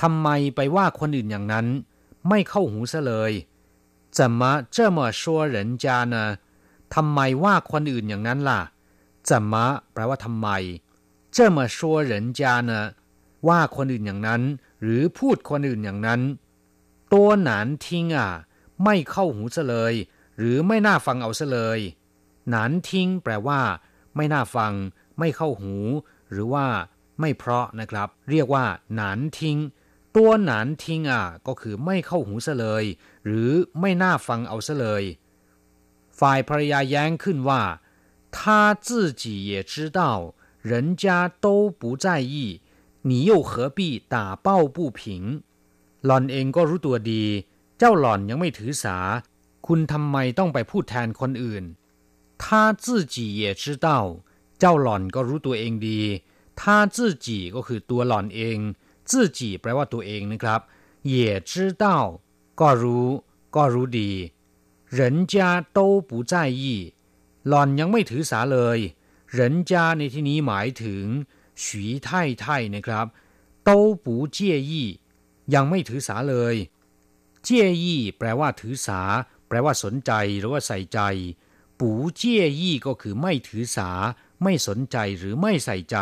[0.00, 1.66] ทำไมไปว่าคนอื่นอย่างนั้น
[2.28, 3.32] ไม่เข้าหูซะเลย
[4.16, 4.42] 怎么
[4.76, 5.22] 这么说
[5.54, 6.16] 人家呢
[6.94, 8.60] ทำไมว่าคนอื่นอย่างนั้นล่ะ
[9.28, 9.54] 怎么
[9.92, 10.48] แปลว่าทำไม
[11.36, 11.78] 这么说
[12.10, 12.72] 人家呢
[13.48, 14.42] ว่าคนอื่นอย่างนั้น
[14.82, 16.20] หรือพูดคนอื่นอย่างนั้น
[17.12, 17.14] 多
[17.48, 17.50] 难
[17.84, 18.18] 听啊
[18.84, 19.94] ไม่เข้าหูซะเลย
[20.38, 21.80] หรือไม่น่าฟังเอาซะเลย
[22.48, 23.60] หนานทิ้งแปลว่า
[24.16, 24.72] ไม่น่าฟัง
[25.18, 25.74] ไม่เข้าหู
[26.30, 26.66] หรือว่า
[27.20, 29.58] ไม่เพราะนะครับ เรียกว่าหนานทิ้ง
[30.16, 32.84] ตัวหนานทิ้งอ่ะก็คือไม่เข้าหูซะเลย
[33.24, 33.50] หรือ
[33.80, 35.04] ไม่น่าฟังเอาซะเลย
[36.18, 37.62] ฝ่ายภรรยาแย้งขึ้นว่า
[38.36, 38.38] 他
[38.86, 38.88] 自
[39.22, 40.00] 己也知道
[40.70, 40.72] 人
[41.02, 41.04] 家
[41.44, 41.46] 都
[41.80, 42.34] 不在意
[43.08, 43.80] 你又何必
[44.12, 44.14] 打
[44.46, 45.00] 抱不平
[46.06, 47.24] หล่อนเองก็รู้ตัวดี
[47.78, 48.96] เจ้าหล่อนยังไม่ถือสา
[49.66, 51.64] คุณทำไมต้องไปพูดแทนคนอื่น
[52.42, 52.44] 他
[52.84, 53.88] 自己也知道
[54.58, 56.00] เจ้าหล่อนก็รู้ตัวเองดี
[56.60, 56.62] 他
[56.94, 58.58] 自己ก็คือตัวหล่อนเอง
[59.10, 60.60] 自己แปลว่าตัวเองนะครับ
[61.12, 61.14] 也
[61.50, 61.84] 知道
[62.60, 63.08] ก็รู้
[63.56, 64.12] ก็รู้ดี
[64.98, 65.00] 人
[65.32, 65.34] 家
[65.76, 66.62] 都不在意
[67.48, 68.78] หล่อนยังไม่ถือสาเลย
[69.38, 71.04] 人家ในที่นี้หมายถึง
[71.62, 73.06] ฉีไท่ไท่นะครับ
[73.68, 73.70] 都
[74.04, 74.38] 不介
[74.70, 74.72] 意
[75.54, 76.56] ยังไม่ถือสาเลย
[77.42, 79.00] เจียยี่แปลว่าถือสา
[79.48, 81.00] แปลว่าสนใจหรือว่าใส่ใจ
[81.78, 83.90] ปูเจียยี่ก็คือไม่ถือสา
[84.42, 85.96] ไม่สนใจหรือไม่ใส่ใจ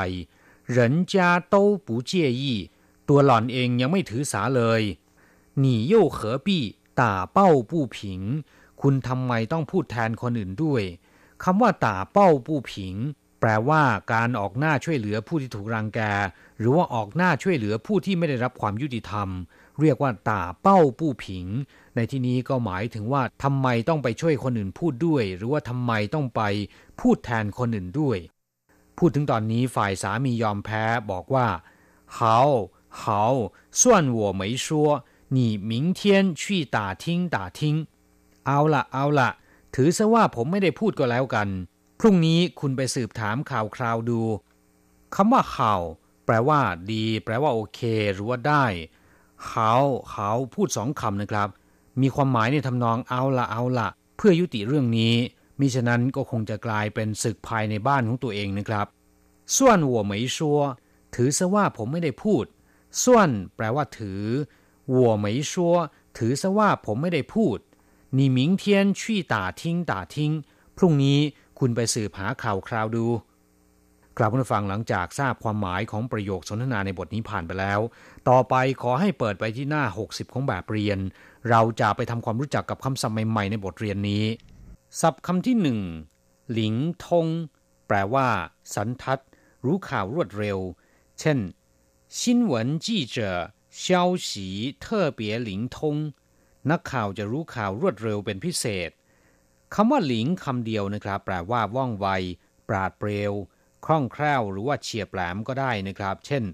[0.77, 0.79] 人
[1.13, 1.15] 家
[1.53, 1.55] 都
[1.87, 2.45] 不介意
[3.16, 4.82] ตัวหล่อนเองยังไม่ถือสาเลย
[5.60, 6.64] หนีโย่เขอปี้
[7.00, 8.22] ตาเป้าปู้ผิง
[8.82, 10.84] คุณทำไมต้องพูดแทนคนอื่นด้วย
[11.44, 12.96] คำว่าต่าเป้าผู้ผิง
[13.40, 13.82] แปลว่า
[14.14, 16.00] การออกหน้าช่วยเหลือผู้ที่ถูกรังแก
[16.58, 19.30] หรือว่าออกหน้าช่วยเหลือผู้ที่ไม่ได้รับความยุติธรรม
[19.82, 21.46] เรียกว่าต่าเป้าผู้ผิง
[21.96, 26.42] ในที่นี้ก็หมายถึงว่าทำไมต้องไปช่วยคนอื่นพูดด้วย หรือว่าทำไมต้องไป
[27.00, 28.18] พูดแทนคนอื่นด้วย
[28.98, 31.48] พูดถึงตอนนี้ฝ่ายสามียอมแพ้บอกว่า
[32.16, 32.40] เขา
[32.93, 33.83] 好算
[34.19, 34.67] 我没说
[35.37, 35.39] 你
[35.71, 37.87] 明天去打听打听
[38.47, 39.31] เอาละเอาละ
[39.75, 41.49] ถือซะว่าผมไม่ได้พูดก็แล้วกัน
[42.01, 44.21] พรุ่งนี้คุณไปสืบถามข่าวคราวดู
[45.15, 45.83] คำว่าข่าว
[46.27, 46.61] แปลว่า
[46.93, 47.81] ดี แปลว่าโอเค
[48.13, 48.65] หรือว่าได้
[49.47, 49.75] เขา
[50.11, 51.49] เขาพูดสองคำนะครับ
[52.01, 55.15] มีความหมายในทำนองเอาละเอาละเพื่อยุติเรื่องนี้
[55.59, 58.87] มิฉะนั้นก็คงจะกลายเป็นศึกภายในบ้านของตัวเองนะครับ
[59.57, 60.39] ส่วน我没说
[61.15, 62.45] ถือซะว่าผมไม่ได้พูด
[63.05, 64.23] ส่วนแปลว่าถือ
[64.99, 65.53] 我没说
[66.17, 67.59] ถือซะว่าผมไม่ได้พูด
[68.17, 68.65] 你明天
[69.01, 70.17] 去打听打听
[70.77, 71.19] พรุ่งนี้
[71.59, 73.07] คุณไปสืบหาข่าวคราวดู
[74.19, 77.81] กลับมาฟังหลังจากทราบความหมายของประโยคสนทนาในบทนี้ผ่านไปแล้ว
[78.29, 80.99] ต่อไปขอให้เปิดไปที่หน้า 60 ของแบบเรียน
[81.51, 84.25] เราจะไปทำความรู้จักกับคำศัพท์ใหม่ๆในบทเรียนนี้
[85.01, 85.81] ศัพท์คำที่หนึ่ง
[86.53, 86.75] หลิง
[87.07, 87.27] ทง
[87.87, 88.27] แปลว่า
[88.75, 89.19] สันทัด
[89.65, 90.59] รู้ข่าวรวดเร็ว
[91.21, 91.39] เช่น
[92.19, 93.17] 新闻记者
[93.83, 95.77] 消息特别灵通
[96.71, 98.91] นักข่าวจะรู้ข่าวรวดเร็วเป็นพิเศษ
[99.75, 102.07] คำว่าหลิงคำเดียวนะครับ แปลว่าว่องไว
[102.69, 103.33] ปราดเปรียว
[103.85, 106.45] คล่องแคล่วหรือว่าเฉียบแหลมก็ได้นะครับ เช่น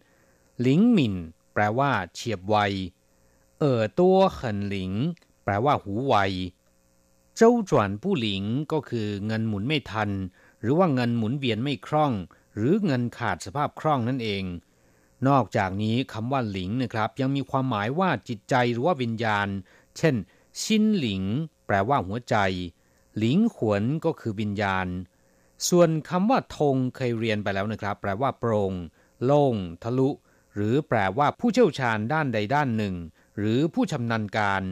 [0.61, 1.15] หลิงหมิน
[1.55, 2.57] แปลว่า เฉียบไว
[3.59, 4.93] เอ่อตัวเหินหลิง
[5.45, 6.15] แปลว่า หูไว
[7.37, 8.43] เจ้าจวนผู้หลิง
[8.73, 10.11] ก็คือเงินหมุนไม่ทัน
[10.61, 12.13] หรือว่าเงินหมุนเวียนไม่คล่อง
[12.57, 14.45] หรือเงินขาดสภาพคล่องนั่นเอง
[15.28, 19.48] นอกจากนี้คำว่าหลิงนะครับ ยังมีความหมายว่าจิตใจหรือว่าวิญญาณ
[19.98, 20.16] เช่น
[20.62, 21.24] ชินหลิง
[21.66, 22.36] แปลว่าหัวใจ
[23.18, 24.88] หลิงขวนก็คือวิญญาณ
[25.70, 28.74] ส่วนคำว่าธงเคยเรียนไปแล้วนะครับ แปลว่าโปร่ง
[29.26, 30.10] โล่งทะลุ
[30.56, 32.96] หรือแปลว่าผู้เชี่ยวชาญด้านใดด้านหนึ่ง
[33.38, 34.64] หรือผู้ชำนาญการ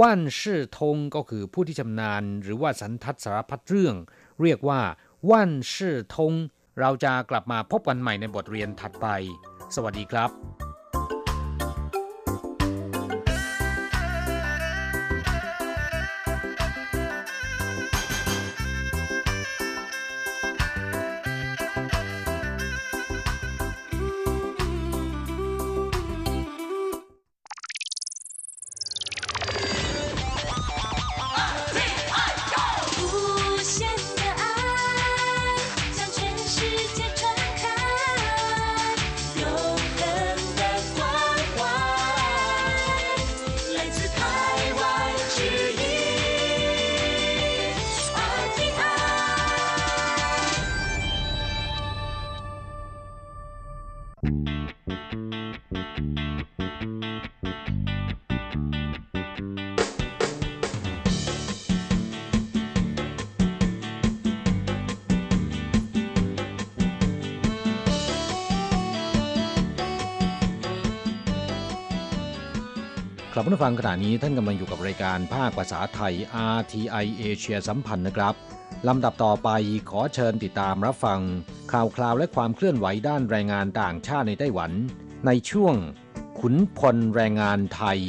[0.00, 3.96] ว่านชื่อธงก็คือผู้ที่ชำนาญ หรือว่าสันทัดสารพัดเรื่อง
[4.42, 4.80] เรียกว่า
[5.30, 6.32] ว่านชื่อธง
[6.80, 9.06] เราจะกลับมาพบกันใหม่ในบทเรียนถัดไป
[9.74, 10.71] สวัสดีครับ
[73.51, 76.13] ลับมาฟังขณะนี้ท่านกำลังอยู่กับรายการภาคภาษาไทย
[76.55, 78.33] RTI เอเชียสัมพันธ์นะครับ
[78.87, 79.49] ลำดับต่อไป
[79.89, 81.19] ขอเชิญติดตามรับฟัง
[81.71, 84.71] ข่าวคราวและความเคลื่อนไหวด้านแรงงานต่างชาติในไต้หวัน
[85.25, 85.75] ในช่วง
[86.39, 87.99] ขุนพลแรงงานไทย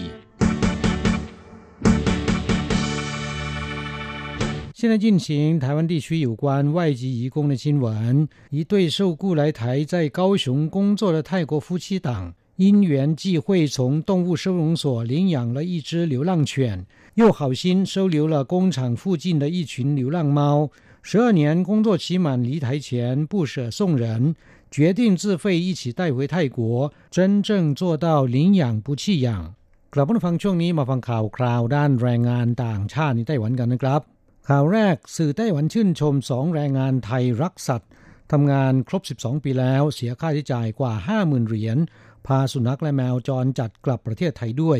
[4.81, 8.29] 现在进行台湾地区有关外籍移工的新闻。
[8.51, 20.71] 一对受雇来台在高雄工作的泰国夫妻档， 因缘际会从动物收容所领养了一只流浪犬，又好心收留了工厂附近的一群流浪猫。
[21.03, 24.35] 十二年工作期满离台前不舍送人，
[24.71, 29.55] 决定自费一起带回泰国，真正做到领养不弃养。
[29.91, 34.01] กลับมาฟังช่วงนี้มาฟังข่าวคราวด้านแรงงานต่างชาติในไต้หวันกันนะครับ
[34.49, 37.91] ข่าวแรกสื่อไต้หวันชื่นชมสองแรงงานไทยรักสัตว์
[38.33, 41.79] ทำงานครบ 12 ปีแล้วเสียค่าใช้จ่ายกว่า 50,000 เหรียญ
[42.28, 44.80] พาสุนัขและแมวจรจัดกลับประเทศไทยด้วย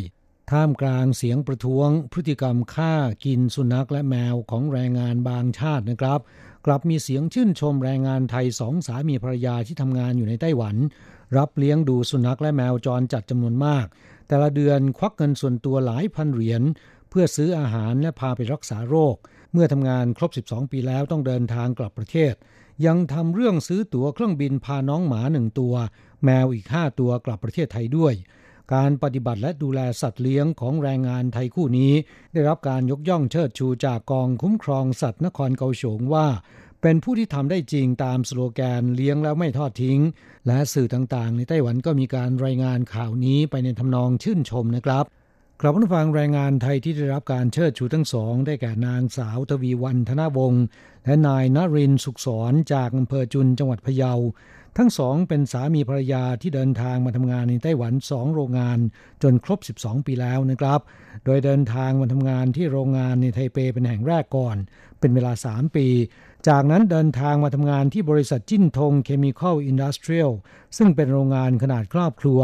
[0.52, 2.94] ท่ามกลางเสียงประท้วง พฤติกรรมฆ่า
[3.26, 6.20] กินสุนัขและแมวของแรงงานบางชาตินะครับ
[6.66, 10.76] กลับมีเสียงชื่นชมแรงงานไทยสองสามีภรรยาที่ทำงานอยู่ในไต้หวัน
[11.38, 13.86] รับเลี้ยงดูสุนัขและแมวจรจัดจำนวนมาก
[14.28, 16.62] แต่ละเดือนควักเงินส่วนตัวหลายพันเหรียญ
[17.10, 19.16] เพื่อซื้ออาหารและพาไปรักษาโรค
[19.54, 22.34] เมื่อทำงานครบ 12 ปีแล้วต้องเดินทางกลับประเทศ
[22.86, 25.74] ยังทำเรื่องซื้อตั๋วเครื่องบินพาน้องหมาหนึ่งตัว
[26.26, 28.14] แมวอีก 5 ตัวกลับประเทศไทยด้วย
[28.74, 31.94] การปฏิบัติและดูแลสัตว์เลี้ยงของแรงงานไทยคู่นี้
[32.34, 36.28] ได้รับการยกย่องเชิดชูจากกองคุ้มครองสัตว์นครเกาสงว่า
[36.82, 40.00] เป็นผู้ที่ทำได้จริงตามสโลแกนเลี้ยงแล้วไม่ทอดทิ้ง
[40.48, 45.06] และสื่อต่างๆ ในไต้หวันก็มีการรายงานข่าวนี้ไปในทำนองชื่นชมนะครับ
[45.62, 50.64] กลับมาฟังแรงงานไทยที่ได้รับการเชิดชูทั้งสอง ได้แก่นางสาวทวีวันธนวงศ์
[51.06, 54.14] และนายนรินสุขสอนจากอำเภอจุนจังหวัดพะเยา
[54.78, 58.80] ทั้งสองเป็นสามีภรรยาที่เดินทางมาทำงานในไต้หวันสองโรงงาน
[59.24, 60.80] จนครบ 12 ปีแล้วนะครับ
[61.26, 64.58] โดยเดินทางมาทำงานที่โรงงานในไทเปเป็นแห่งแรกก่อน
[65.00, 65.88] เป็นเวลา 3 ปี
[66.48, 70.32] จากนั้นเดินทางมาทำงานที่บริษัทจิ้นทง Chemical Industrial
[70.78, 72.40] ซึ่งเป็นโรงงานขนาดครอบครัว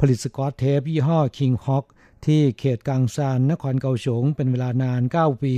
[0.00, 1.84] ผลิตสกอตเทปยี่ห้อ King Hawk
[2.26, 5.54] ที่เขตกังซานนครเกาสงเป็นเวลานาน 9 ปี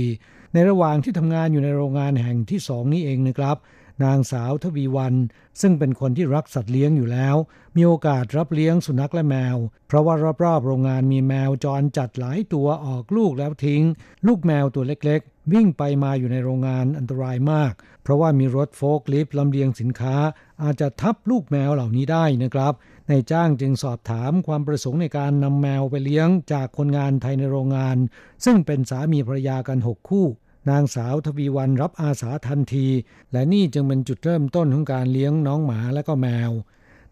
[0.53, 3.57] ในระหว่างที่ทำงานอยู่ในโรงงานแห่งที่สองนี้เองนะครับ
[4.03, 5.15] นางสาวทวีวัน
[5.61, 7.35] ซึ่งเป็นคนที่รักสัตว์เลี้ยงอยู่แล้ว
[7.75, 13.83] มีโอกาสรับเลี้ยงสุนัขและแมว เพราะว่ารอบๆโรงงานมีแมวจรจัดหลายตัวออกลูกแล้วทิ้ง
[14.27, 20.15] ลูกแมวตัวเล็กๆ วิ่งไปมาอยู่ในโรงงานอันตรายมาก เพราะว่ามีรถโฟล์คลิฟต์ลำเลียงสินค้า
[20.63, 22.73] อาจจะทับลูกแมวเหล่านี้ได้นะครับ
[23.09, 27.97] นายจ้างจึงสอบถามความประสงค์ในการนำแมวไปเลี้ยงจากคนงานไทยในโรงงาน
[28.45, 30.25] ซึ่งเป็นสามีภรรยากันหกคู่
[30.69, 32.87] นางสาวทวีวันรับอาสาทันที
[33.31, 36.51] และนี่จึงเป็นจุดเริ่มต้นของการเลี้ยงน้องหมาและก็แมว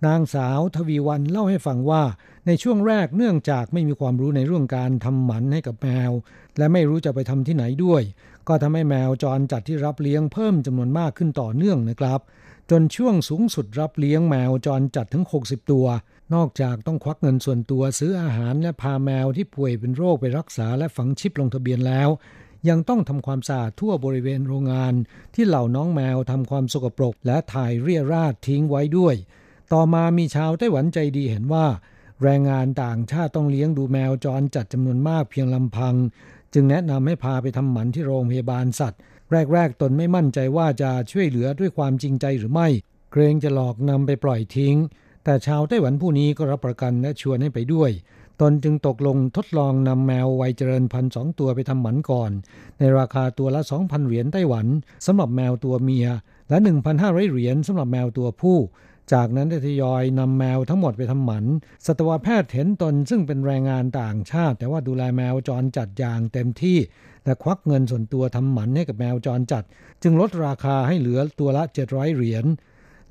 [0.05, 2.03] นางสาวทวีวันเล่าให้ฟังว่า
[2.47, 6.11] ในช่วงแรกเนื่องจากไม่มีความรู้ในเรื่องการทำหมันให้กับแมว
[6.57, 8.01] และไม่รู้จะไปทำที่ไหนด้วย
[8.47, 12.19] ก็ทำให้แมวจรจัดที่รับเลี้ยงเพิ่มจำนวนมากขึ้นต่อเนื่องนะครับ
[12.71, 15.85] จนช่วงสูงสุดรับเลี้ยงแมวจรจัดถึง 60 ตัว
[16.33, 22.09] นอกจากต้องควักเงินส่วนตัวซื้ออาหารและพาแมวที่ป่วยเป็นโรคไปรักษาและฝังชิปลงทะเบียนแล้ว
[22.69, 24.93] ยังต้องทำความสะอาดทั่วบริเวณโรงงาน
[25.35, 29.15] ที่เหล่าน้องแมวทำความสกปรก และถ่ายเรี่ยราดทิ้งไว้ด้วย
[29.73, 31.65] ต่อมามีชาวไต้หวันใจดีเห็นว่า
[32.23, 35.95] แรงงานต่างชาติต้องเลี้ยงดูแมวจรจัดจำนวนมากเพียงลำพัง
[36.53, 38.99] จึงแนะนำให้พาไปทำหมันที่โรงพยาบาลสัตว์
[39.53, 42.67] แรก ๆ ตนไม่มั่นใจว่าจะช่วยเหลือด้วยความจริงใจหรือไม่
[43.11, 44.75] เกรงจะหลอกนำไปปล่อยทิ้ง
[45.23, 47.91] แต่ชาวไต้หวันผู้นี้ก็รับประกันและชวนให้ไปด้วย
[48.41, 52.31] ตนจึงตกลงทดลองนำแมววัยเจริญพันสองตัวไปทำหมันก่อน
[52.79, 54.67] ในราคาตัวละ 2,000 เหรียญไต้หวัน
[55.05, 56.07] สำหรับแมวตัวเมีย
[56.49, 56.57] และ
[56.93, 58.57] 1,500 เหรียญสำหรับแมวตัวผู้
[59.13, 61.45] จากนั้นได้ทยอยนำแมวทั้งหมดไปทำหมัน
[61.85, 66.77] สัตวแพทย์เห็นตนซึ่งเป็นแรงงานต่างชาติ แต่ว่าดูแลแมวจรจัดอย่างเต็มที่
[67.25, 69.63] และควักเงินส่วนตัวทำหมันให้กับแมวจรจัด
[70.03, 72.45] จึงลดราคาให้เหลือตัวละ 700 เหรียญ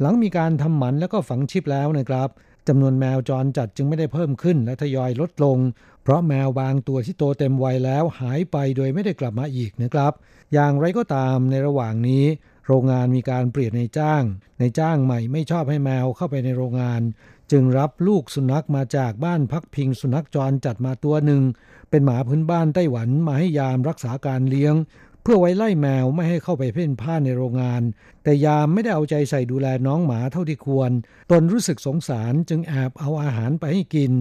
[0.01, 2.29] หลังมีการทำหมันแล้วก็ฝังชิปแล้วนะครับ
[2.69, 5.59] จำนวนแมวจรจัดจึงไม่ได้เพิ่มขึ้นและทยอยลดลง
[6.03, 10.13] เพราะแมวบางตัวที่โตเต็มวัยแล้วหายไปโดยไม่ได้กลับมาอีกนะครับ
[10.53, 12.25] อย่างไรก็ตามในระหว่างนี้
[12.67, 14.23] โรงงานมีการเปลี่ยนในจ้าง
[14.59, 17.03] ในจ้างใหม่ไม่ชอบให้แมวเข้าไปในโรงงาน
[17.51, 21.43] จึงรับลูกสุนัขมาจากบ้านพักพิงสุนัขจรจัดมาตัวหนึ่ง
[21.91, 24.75] เป็นหมาพื้นบ้านไต้หวันมาให้ยามรักษาการเลี้ยง
[25.23, 27.83] เพื่อไว้ไล่แมวไม่ให้เข้าไปเพ่นพ่านในโรงงาน
[28.23, 30.91] แต่ยามไม่ได้เอาใจใส่ดูแลน้องหมาเท่าที่ควร
[31.31, 34.13] ตนรู้สึกสงสารจึงแอบเอาอาหารไปให้กิน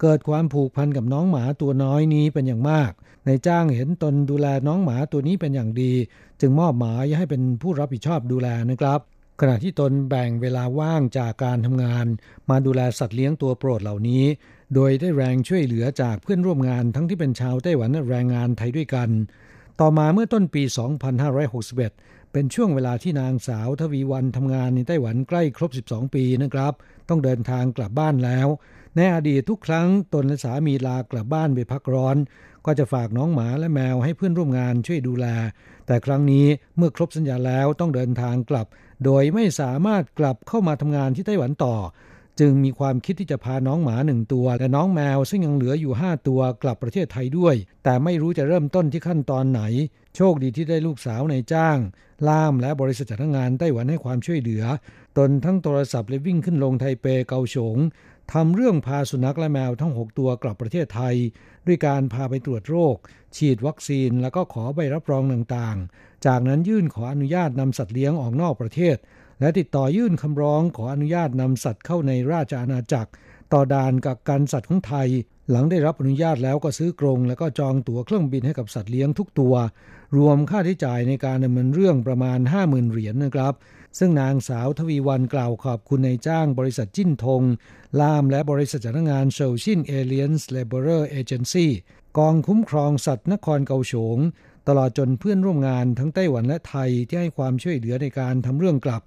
[0.00, 2.92] เกิดความผูกพันกับน้องหมาตัวน้อยนี้เป็นอย่างมาก
[3.26, 5.92] ในจ้างเห็นตนดูแลน้องหมาตัวนี้เป็นอย่างดี
[6.40, 9.00] จึงมอบหมายให้เป็นผู้รับผิดชอบดูแลนะครับ
[9.40, 12.06] ขณะที่ตนแบ่งเวลาว่างจากการทำงาน
[12.50, 14.24] มาดูแลสัตว์เลี้ยงตัวโปรดเหล่านี้
[14.74, 19.10] โดยได้แรงช่วยเหลือจากเพื่อนร่วมงานทั้งที่เป็นชาวไต้หวันและแรงงานไทยด้วยกัน
[19.80, 20.62] ต่อมาเมื่อต้นปี
[21.48, 26.72] 2561 เป็นช่วงเวลาที่นางสาวทวีวันทำงานในไต้หวันใกล้ครบ 12 ปีนะครับ
[27.08, 28.48] ต้องเดินทางกลับบ้านแล้ว
[28.96, 32.16] ในอดีตทุกครั้งตนและสามีลากลับบ้านไปพักร้อน
[32.66, 35.26] ก็จะฝากน้องหมาและแมวให้เพื่อนร่วมงานช่วยดูแล
[35.86, 36.46] แต่ครั้งนี้
[36.76, 38.66] เมื่อครบสัญญาแล้วต้องเดินทางกลับ
[39.04, 41.74] โดยไม่สามารถกลับเข้ามาทำงานที่ไต้หวันต่อ
[42.40, 49.62] จึงมีความคิดที่จะพาน้องหมาหนึ่งตัวและน้องแมวซึ่งยังเหลืออยู่ 5 ตัวกลับประเทศไทยด้วย แต่ไม่รู้จะเริ่มต้นที่ขั้นตอนไหน
[50.16, 51.78] โชคดีที่ได้ลูกสาวในจ้าง
[52.28, 54.64] ล่ามและบริษัทจ้างงานไต้หวันให้ความช่วยเหลือ
[55.18, 57.76] ตนทั้งโทรศัพท์และวิ่งขึ้นลงไทเปเกาฉง
[58.32, 61.14] ทำเรื่องพาสุนัขและแมวทั้ง 6 ตัวกลับประเทศไทย
[61.66, 62.96] ด้วยการพาไปตรวจโรค
[63.36, 68.96] ฉีดวัคซีนแล้วก็ขอใบรับรองต่างๆ จากนั้นยื่นขออนุญาตนำสัตว์เลี้ยงออกนอกประเทศ
[69.40, 73.10] และติดต่อยื่นคำร้องขออนุญาตนำสัตว์เข้าในราชอาณาจักร
[73.52, 75.08] ต่อด่านกักกันสัตว์ของไทย
[75.50, 79.54] หลังได้รับอนุญาตแล้วก็ซื้อกรง แล้วก็จองตั๋วเครื่องบินให้กับสัตว์เลี้ยงทุกตัว
[80.16, 83.54] รวมค่าใช้จ่ายในการดำเนินเรื่องประมาณ 50,000 เหรียญนะครับ
[83.98, 87.42] ซึ่งนางสาวทวีวันกล่าวขอบคุณนายจ้างบริษัทจิ้นทง
[88.00, 91.72] ล่ามและบริษัทจ้างงานโซชิน Aliens Labor Agency
[92.18, 94.18] กองคุ้มครองสัตว์นครเกาสง
[94.68, 99.02] ตลอดจนเพื่อนร่วมงานทั้งไต้หวันและไทยที่ให้ความช่วยเหลือในการทำเรื่องกลับ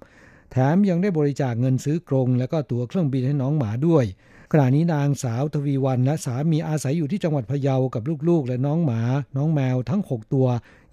[0.50, 4.04] แถมยังได้บริจาคเงินซื้อกรง และก็ตั๋วเครื่องบินให้น้องหมาด้วย
[4.52, 9.00] ขณะนี้นางสาวทวีวันและสามีอาศัยอยู่ที่จังหวัดพะเยากับลูกๆ และน้องหมา
[9.36, 10.46] น้องแมวทั้ง 6 ตัว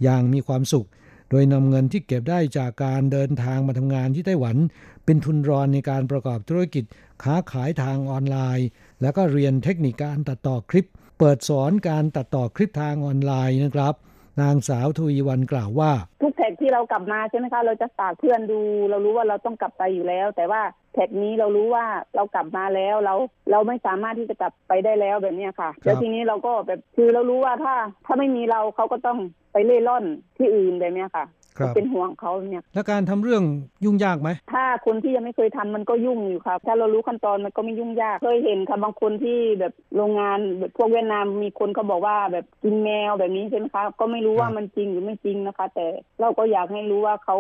[0.04, 0.88] อย่างมีความสุข
[1.30, 4.58] โดยนำเงินที่เก็บได้จากการเดินทางมาทำงานที่ไต้หวัน
[5.06, 6.84] เป็นทุนรอนในการประกอบธุรกิจ
[7.24, 8.68] ค้าขายทางออนไลน์
[9.02, 10.90] แล้วก็เรียนเทคนิคการตัดต่อคลิป
[11.20, 13.96] เปิดสอนการตัดต่อคลิปทางออนไลน์นะครับ
[14.42, 18.60] นางสาวทวีวันกล่าวว่า ทุกแท็กที่เรากลับมาใช่ไหมคะเราจะฝากเพื่อนดู
[18.90, 20.62] เรารู้ว่าเราต้องกลับไปอยู่แล้ว แต่ว่า
[20.94, 21.86] แท็กนี้เรารู้ว่า
[22.16, 23.16] เรากลับมาแล้วเรา
[23.52, 27.76] เราไม่สามารถที่จะกลับไปได้แล้วแบบนี้ค่ะ แล้วทีนี้เราก็แบบคือเรารู้ว่าถ้า
[28.06, 29.18] ถ้าไม่มีเราเขาก็ต้อง
[29.54, 30.06] ไปเล่ร่อน
[30.38, 33.44] ที่อื่นแบบนี้ค่ะครับ เป็นห่วงเขาเนี่ย และการทำเรื่อง
[33.86, 45.88] ยุ่งยากไหม ถ้าคนที่ยังไม่เคยทำมันก็ยุ่งอยู่ครับ ถ้าเรารู้ขั้นตอนมันก็ไม่ยุ่งยาก เคยเห็นค่ะบางคนที่แบบโรงงานแบบพวกเวียดนามมีคนเขาบอกว่าแบบกินแมวแบบนี้ใช่ไหมคะ ก็ไม่รู้ว่ามันจริงหรือไม่จริงนะคะ แต่
[46.22, 47.38] เราก็อยากให้รู้ว่าเขา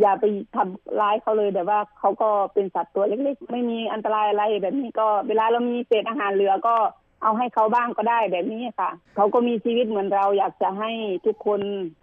[0.00, 0.24] อย่าไป
[0.56, 6.76] ทำร้ายเขาเลยแบบว่าเขาก็เป็นสัตว์ตัวเล็กๆ ไม่มีอันตรายอะไรแบบนี้ก็เวลาเรามีเศษอาหารเหลือก็
[7.22, 10.90] เอาให้เขาบ้างก็ได้แบบนี้ค่ะ เขาก็มีชีวิตเหมือนเราอยากจะให้
[11.26, 11.60] ทุกคน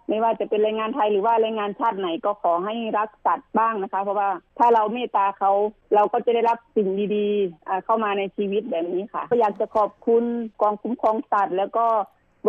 [0.08, 5.52] ไม่ว่าจะเป็นแรงงานไทยหรือว่าแรงงานชาติไหนก็ขอให้รักสัตว์บ้างนะคะ เพราะว่าถ้าเราเมตตาเขา
[5.94, 10.24] เราก็จะได้รับสิ่งดีๆอ่าเข้ามาในชีวิตแบบนี้ค่ะ ก็อยากจะขอบคุณ
[10.62, 11.86] กองคุ้มครองสัตว์ แล้วก็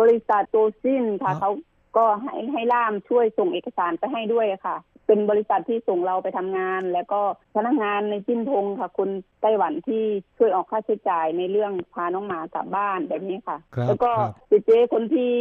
[0.00, 1.50] บริษัทโตซินค่ะเขา
[1.96, 4.76] ก็ให้ให้ล่ามช่วยส่งเอกสารไปให้ด้วยค่ะ
[5.10, 7.20] เป็นบริษัทที่ส่งเราไปทำงาน แล้วก็
[7.56, 9.10] พนักงานในจิ้นทงค่ะคุณ
[9.42, 10.04] ไต้หวันที่
[10.38, 15.32] ช่วยออกค่าใช้จ่ายในเรื่องพาน้องหมากลับบ้านแบบนี้ค่ะครับแล้วก็ครับเจ๊คนที่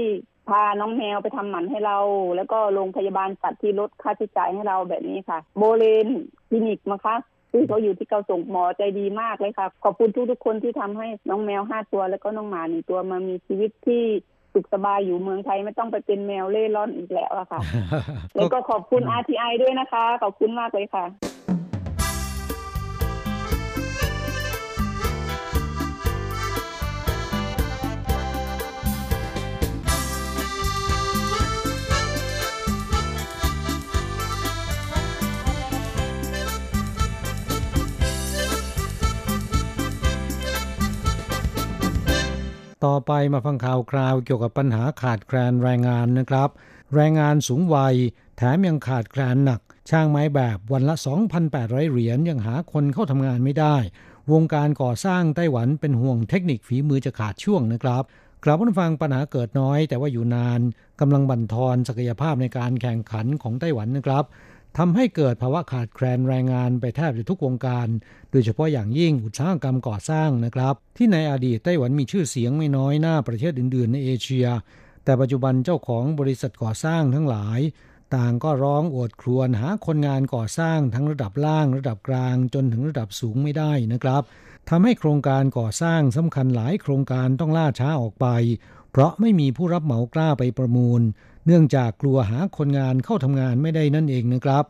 [0.50, 1.98] พาน้องแมวไปทำหมันให้เรา
[2.36, 6.08] แล้วก็โรงพยาบาลสัตว์ที่ลดค่าใช้จ่ายให้เราแบบนี้ค่ะ โบเลน
[6.50, 7.16] คลินิกนะคะ
[7.52, 14.04] ที่เขาอยู่ที่เกาส่งหมอใจดีมากเลยค่ะ ขอบคุณทุกๆคนที่ทำให้น้องแมวห้าตัว แล้วก็น้องหมาหนึ่งตัวมามีชีวิตที่
[14.60, 17.62] สุขสบายอยู่เมืองไทยไม่ต้องไปเป็นแมวเล่ร่อนอีกแล้วอะค่ะ
[18.36, 21.06] แล้วก็ขอบคุณ RTI ด้วยนะคะ ขอบคุณมากเลยค่ะ
[42.86, 46.50] ต่อไปมาฟังข่าวคราวเกี่ยวกับปัญหาขาดแคลนแรงงานนะครับ
[46.96, 47.96] แรงงานสูงวัย
[48.38, 50.96] แถมยังขาดแคลนหนัก ช่างไม้แบบวันละ
[51.44, 53.76] 2,800 เหรียญยังหาคนเข้าทำงานไม่ได้
[54.32, 58.04] วงการก่อสร้างไต้หวันเป็นห่วงเทคนิคฝีมือจะขาดช่วงนะครับ
[58.44, 60.62] กลับมาฟังปัญหาเกิดน้อยแต่ว่าอยู่นาน
[61.00, 64.24] กำลังบั่นทอนศักยภาพในการแข่งขันของไต้หวันนะครับ
[64.78, 67.88] ทำให้เกิดภาวะขาดแคลนแรงงานไปแทบจะทุกวงการ
[68.32, 74.48] โดยเฉพาะอย่างยิ่งอุตสาหกรรมก่อสร้างนะครับ ที่ในอดีตไต้หวันมีชื่อเสียงไม่น้อยหน้าประเทศอื่น ๆ ในเอเชีย
[75.04, 77.60] แต่ปัจจุบันเจ้าของบริษัทก่อสร้างทั้งหลาย
[78.16, 84.24] ต่างก็ร้องโอดครวญหาคนงานก่อสร้างทั้งระดับล่างระดับกลางจนถึงระดับสูงไม่ได้นะครับ
[84.70, 88.28] ทำให้โครงการก่อสร้างสำคัญหลายโครงการต้องล่าช้าออกไป
[88.92, 91.02] เพราะไม่มีผู้รับเหมากล้าไปประมูล
[91.46, 94.66] เนื่องจากกลัวหาคนงานเข้าทำงานไม่ได้นั่นเองนะครับ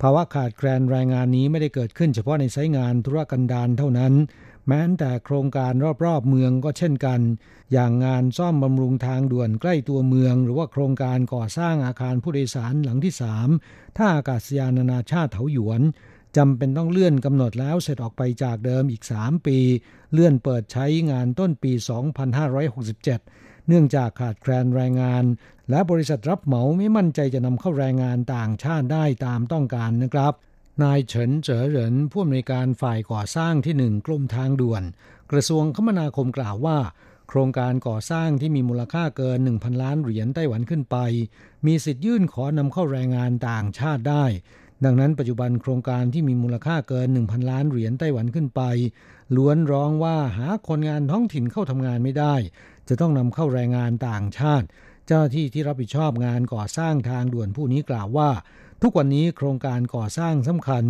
[0.00, 4.14] ภาวะขาดแคลนแรงงานนี้ไม่ได้เกิดขึ้นเฉพาะในไซต์งานธุรกันดารเท่านั้น
[4.68, 5.72] แม้แต่โครงการ
[6.04, 7.20] รอบๆเมืองก็เช่นกัน
[7.72, 13.14] อย่างงานซ่อมบำรุงทางด่วนใกล้ตัวเมือง หรือว่าโครงการก่อสร้างอาคารผู้โดยสารหลังที่
[13.56, 15.82] 3ท่าอากาศยานนานาชาติเถาหยวน
[16.36, 19.58] จำเป็นต้องเลื่อนกำหนดแล้วเสร็จออกไปจากเดิมอีก 3 ปี
[20.12, 21.72] เลื่อนเปิดใช้งานต้นปี
[22.30, 25.24] 2567 เนื่องจากขาดแคลนแรงงาน
[25.70, 30.32] และบริษัทรับเหมาไม่มั่นใจจะนำเข้าแรงงานต่างชาติได้ตามต้องการนะครับ
[30.82, 34.82] นายเฉินเจ๋อเหรินผู้อำนวยการฝ่ายก่อสร้างที่หนึ่งกรมทางด่วน
[35.32, 36.78] กระทรวงคมนาคมกล่าวว่า
[37.28, 40.96] โครงการก่อสร้างที่มีมูลค่าเกิน 1,000 ล้านเหรียญไต้หวันขึ้นไป
[41.66, 44.24] มีสิทธิ์ยื่นขอนำเข้าแรงงานต่างชาติได้
[44.84, 48.62] ดังนั้นปัจจุบันโครงการที่มีมูลค่าเกิน 1,000 ล้านเหรียญไต้หวันขึ้นไป
[49.36, 52.34] ล้วนร้องว่าหาคนงานท้องถิ่นเข้าทำงานไม่ได้
[52.88, 54.66] จะต้องนำเข้าแรงงานต่างชาติ
[55.10, 58.30] เจ้าหน้าที่ที่รับผิดชอบงานก่อสร้างทางด่วนผู้นี้กล่าวว่า
[58.82, 60.84] ทุกวันนี้โครงการก่อสร้างสำคัญ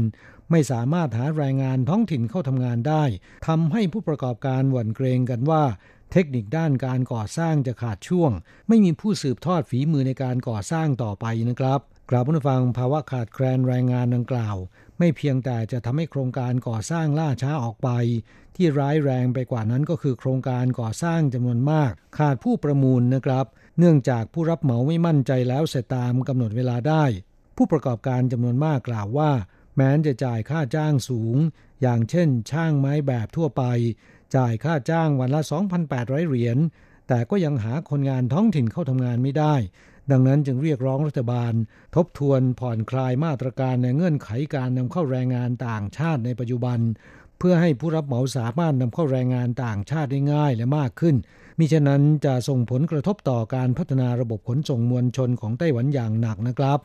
[0.51, 3.05] ไม่สามารถหาแรงงานท้องถิ่นเข้าทำงานได้
[3.47, 5.63] ทำให้ผู้ประกอบการหวั่นเกรงกันว่า
[6.13, 8.31] เทคนิคด้านการก่อสร้างจะขาดช่วง
[8.69, 14.57] ไม่มีผู้สืบทอดฝีมือในการก่อสร้างต่อไปนะครับกล่าวผู้ฟังภาวะขาดแคลนแรงงานดังกล่าว
[14.99, 17.89] ไม่เพียงแต่จะทำให้โครงการก่อสร้างล่าช้าออกไป
[18.57, 23.47] ที่ร้ายแรงไปกว่านั้นก็คือโครงการก่อสร้างจำนวนมาก ขาดผู้ประมูลนะครับ
[23.79, 27.05] เนื่องจากผู้รับเหมาไม่มั่นใจแล้วเสร็จตามกำหนดเวลาได้
[27.57, 29.31] ผู้ประกอบการจำนวนมากกล่าวว่า
[29.77, 31.37] แม้นจะจ่ายค่าจ้างสูง
[31.83, 33.63] อย่างเช่น ช่างไม้แบบทั่วไป
[34.37, 35.41] จ่ายค่าจ้างวันละ
[35.85, 36.59] 2,800 เหรียญ
[37.09, 39.55] แต่ก็ยังหาคนงานท้องถิ่นเข้าทำงานไม่ได้
[40.11, 41.53] ดังนั้นจึงเรียกร้องรัฐบาล
[41.95, 46.79] ทบทวนผ่อนคลายมาตรการในเงื่อนไขการนำเข้าแรงงานต่างชาติในปัจจุบัน
[47.39, 51.17] เพื่อให้ผู้รับเหมาสามารถนำเข้าแรงงานต่างชาติได้ง่ายและมากขึ้น
[51.61, 56.81] มิฉะนั้นจะส่งผลกระทบต่อการพัฒนาระบบขนส่งมวลชนของไต้หวันอย่างหนักนะครับ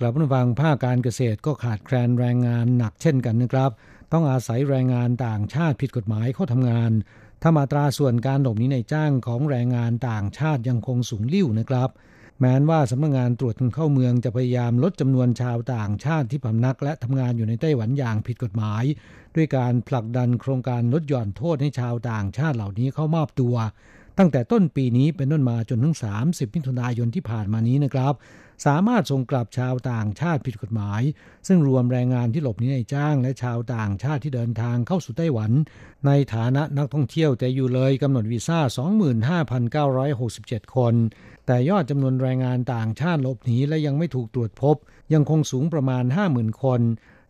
[0.00, 3.70] กลับมาฟังภาคการเกษตรก็ขาดแคลนแรงงานหนักเช่นกันนะครับ
[4.12, 6.92] ต้องอาศัยแรงงานต่างชาติผิดกฎหมายเข้าทำงาน
[7.42, 11.90] ถ้ามาตราส่วนการหลบหนีในจ้างของแรงงานต่างชาติยังคงสูงลิ่วนะครับ
[12.40, 18.84] แม้นว่าสำนักงานตรวจคนเข้าเมืองจะพยายามลดจำนวนชาวต่างชาติที่พำนักและทำงานอยู่ในไต้หวันอย่างผิดกฎหมาย
[19.36, 23.54] ด้วยการผลักดันโครงการลดหย่อนโทษให้ชาวต่างชาติเหล่านี้เข้ามอบตัว
[24.18, 28.14] ตั้งแต่ต้นปีนี้เป็นต้นมาจนถึง 30มิถุนายนที่ผ่านมานี้นะครับ
[28.64, 31.02] สามารถส่งกลับชาวต่างชาติผิดกฎหมาย
[31.46, 35.50] ซึ่งรวมแรงงานที่หลบหนีในจ้าง และชาวต่างชาติที่เดินทางเข้าสู่ไต้หวัน
[36.06, 38.58] ในฐานะนักท่องเที่ยวแต่อยู่เลยกำหนดวีซ่า
[40.04, 40.94] 25,967 คน
[41.46, 44.76] แต่ยอดจำนวนแรงงานต่างชาติหลบหนีและยังไม่ถูกตรวจพบ
[45.12, 46.80] ยังคงสูงประมาณ 50,000 คน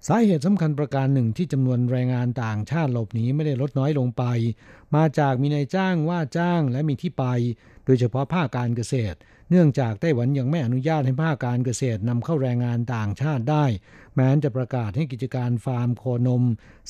[0.07, 4.25] สาเหตุสำคัญประการหนึ่งที่จำนวนแรงงานต่างชาติหลบหนีไม่ได้ลดน้อยลงไป
[4.95, 7.25] มาจากมีนายจ้างว่าจ้างและมีที่ไป
[7.85, 9.19] โดยเฉพาะภาคการเกษตร
[9.51, 13.65] เนื่องจากไต้หวันยังไม่อนุญาตให้ภาคการเกษตรนำเข้าแรงงานต่างชาติได้
[14.17, 16.45] แม้จะประกาศให้กิจการฟาร์มโคนม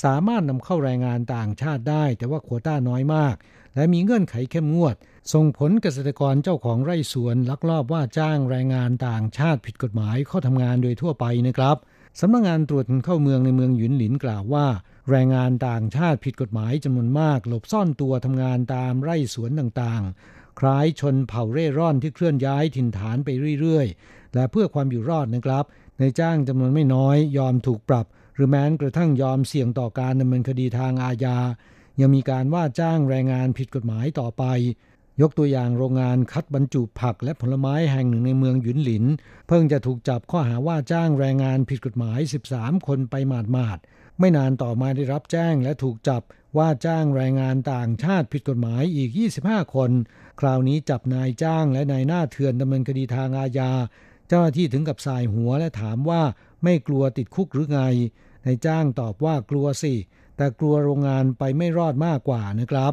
[0.04, 3.34] สามารถนำเข้าแรงงานต่างชาติได้ แต่ว่าโควต้าน้อยมาก
[3.74, 4.96] และมีเงื่อนไขเข้มงวด
[5.32, 11.76] ส่งผลเกษตรกรเจ้าของไร่สวนลักลอบว่าจ้างแรงงานต่างชาติผิดกฎหมายเข้าทำงานโดยทั่วไปนะครับ
[12.20, 14.66] สำนักงงานตรวจเข้าเมืองในเมืองหยุนหลินกล่าวว่า
[15.11, 20.02] แรงงานต่างชาติผิดกฎหมายจำนวนมาก หลบซ่อนตัวทำงานตามไร่สวนต่าง
[20.61, 23.28] คล้ายชนเผ่าเร่ร่อนที่เคลื่อนย้ายถิ่นฐานไป
[23.61, 25.64] เรื่อยๆ และเพื่อความอยู่รอดนะครับ
[25.98, 31.38] ในจ้างจำนวนไม่น้อยยอมถูกปรับ หรือแม้กระทั่งยอมเสี่ยงต่อการดำเนินคดีทางอาญา
[32.00, 34.44] ยังมีการว่าจ้างแรงงานผิดกฎหมายต่อไป
[35.20, 39.04] ยกตัวอย่างโรงงานคัดบรรจุผักและผลไม้แห่งหนึ่งในเมืองหยุนหลิน
[39.48, 42.20] เพิ่งจะถูกจับข้อหาว่าจ้างแรงงานผิดกฎหมาย
[42.52, 46.22] 13 คนไปหมาดๆไม่นานต่อมาได้รับแจ้งและถูกจับ
[46.59, 49.11] ว่าจ้างแรงงานต่างชาติผิดกฎหมายอีก
[49.42, 49.90] 25 คน
[50.41, 53.70] คราวนี้จับนายจ้างและนายหน้าเถื่อนดำเนินคดีทางอาญา
[54.28, 56.22] เจ้าหน้าที่ถึงกับสายหัวและถามว่า
[56.64, 57.80] ไม่กลัวติดคุกหรือไง
[58.47, 59.95] นายจ้างตอบว่ากลัวสิ
[60.37, 62.93] แต่กลัวโรงงานไปไม่รอดมากกว่านะครับ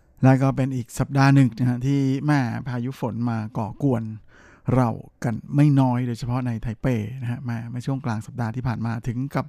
[0.23, 4.03] แล้วก็เป็นอีกสัปดาห์หนึ่งนะฮะที่แม่พายุฝนมาก่อกวน
[4.75, 4.89] เรา
[5.23, 6.87] กันไม่น้อยโดยเฉพาะในไทเป
[7.21, 9.45] นะฮะมาในช่วงกลางสัปดาห์ที่ผ่านมาถึงกับ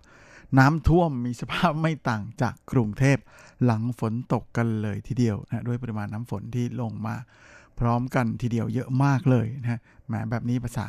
[0.59, 3.19] น้ำท่วมมีสภาพไม่ต่างจากกรุงเทพ
[3.65, 7.17] หลังฝนตกกันเลยทีเดียวนะด้วยปริมาณน้ำฝนที่ลงมา
[7.79, 10.87] พร้อมกันทีเดียวเยอะมากเลยนะฮะแหมแบบนี้ภาษา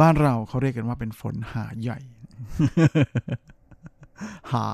[0.00, 1.98] บ้านเราเขาเรียกกันว่าเป็นฝนหาใหญ่
[4.52, 4.64] หา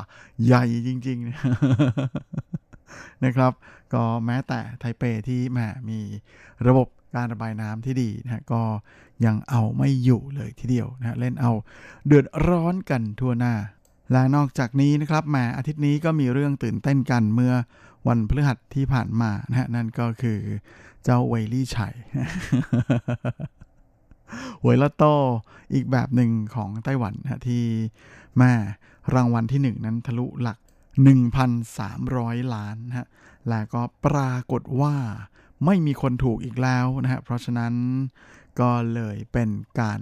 [0.44, 2.55] ใหญ่จริงๆ
[3.24, 3.52] นะครับ
[3.94, 5.58] ก็แม้แต่ไทเปที่แหม
[5.88, 6.00] มี
[6.66, 8.62] ระบบการระบายน้ำที่ดีนะก็
[9.24, 11.52] ยังเอาไม่อยู่เลยทีเดียวนะเล่นเอา
[12.06, 13.54] เดือดร้อนกันทั่วหน้า
[14.12, 17.54] และนอกจากนี้นะครับแหมอาทิตย์นี้ก็มีเรื่องตื่นเต้นกันเมื่อ
[18.08, 20.40] วันพฤหัสที่ผ่านมานะนั่นก็คือ
[21.04, 21.94] เจ้าเวลี่ชัย
[24.62, 25.14] หวยลอตโต้
[25.74, 27.62] อีกแบบหนึ่งของไต้หวันนะที่
[28.38, 28.52] แม่
[29.14, 30.58] รางวัลที่หนึ่งนั้นทะลุหลัก
[30.96, 33.06] 1,300 ล้านนะฮะ
[33.48, 34.94] และก็ปรากฏว่า
[35.64, 37.74] ไม่มีคนถูกอีกแล้วนะฮะเพราะฉะนั้น
[38.60, 39.48] ก็เลยเป็น
[39.80, 40.00] การ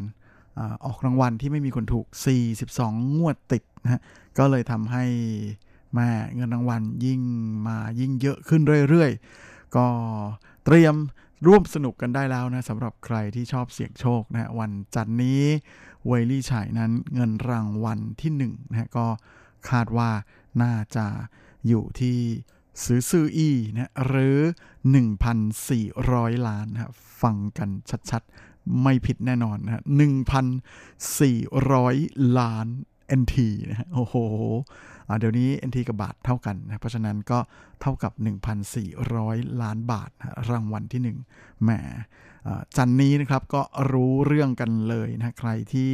[0.85, 2.07] ออกรางวัลที่ไม่มีคนถูก
[2.61, 4.01] 42 งวดติดนะฮะ
[4.39, 5.05] ก็เลยทำให้
[5.95, 7.21] แม่เงินรางวัลยิ่ง
[7.67, 9.87] มายิ่งเยอะขึ้นเรื่อยๆ ก็
[10.65, 10.95] เตรียม
[11.47, 15.43] ร่วมสนุกกันได้แล้วนะสำหรับใครที่ชอบเสี่ยงโชคนะวันจันนี้
[16.07, 19.07] เวลี่ฉายนั้นเงินรางวัลที่1นะฮะก็
[19.71, 20.11] คาดว่า
[20.63, 21.07] น่าจะ
[21.69, 22.19] อยู่ที่
[22.85, 24.39] ซื้อซื้ออีนะหรือ
[25.23, 26.93] 1,400 ล้านนะ
[27.23, 27.69] ฟังกัน
[28.11, 29.83] ชัดๆ ไม่ผิดแน่นอนนะ
[31.45, 32.67] 1,400 ล้าน
[33.21, 33.37] NT
[33.71, 34.15] นะฮะโอ้โห
[35.19, 37.39] เดี๋ยวนี้ NT กับบาทเท่ากันนะเพราะฉะนั้นก็
[37.81, 38.13] เท่ากับ
[38.87, 41.71] 1,400 ล้านบาทนะรางวัลที่ 1แหม
[42.77, 45.93] จันนี้นะครับก็รู้เรื่องกันเลยนะใครที่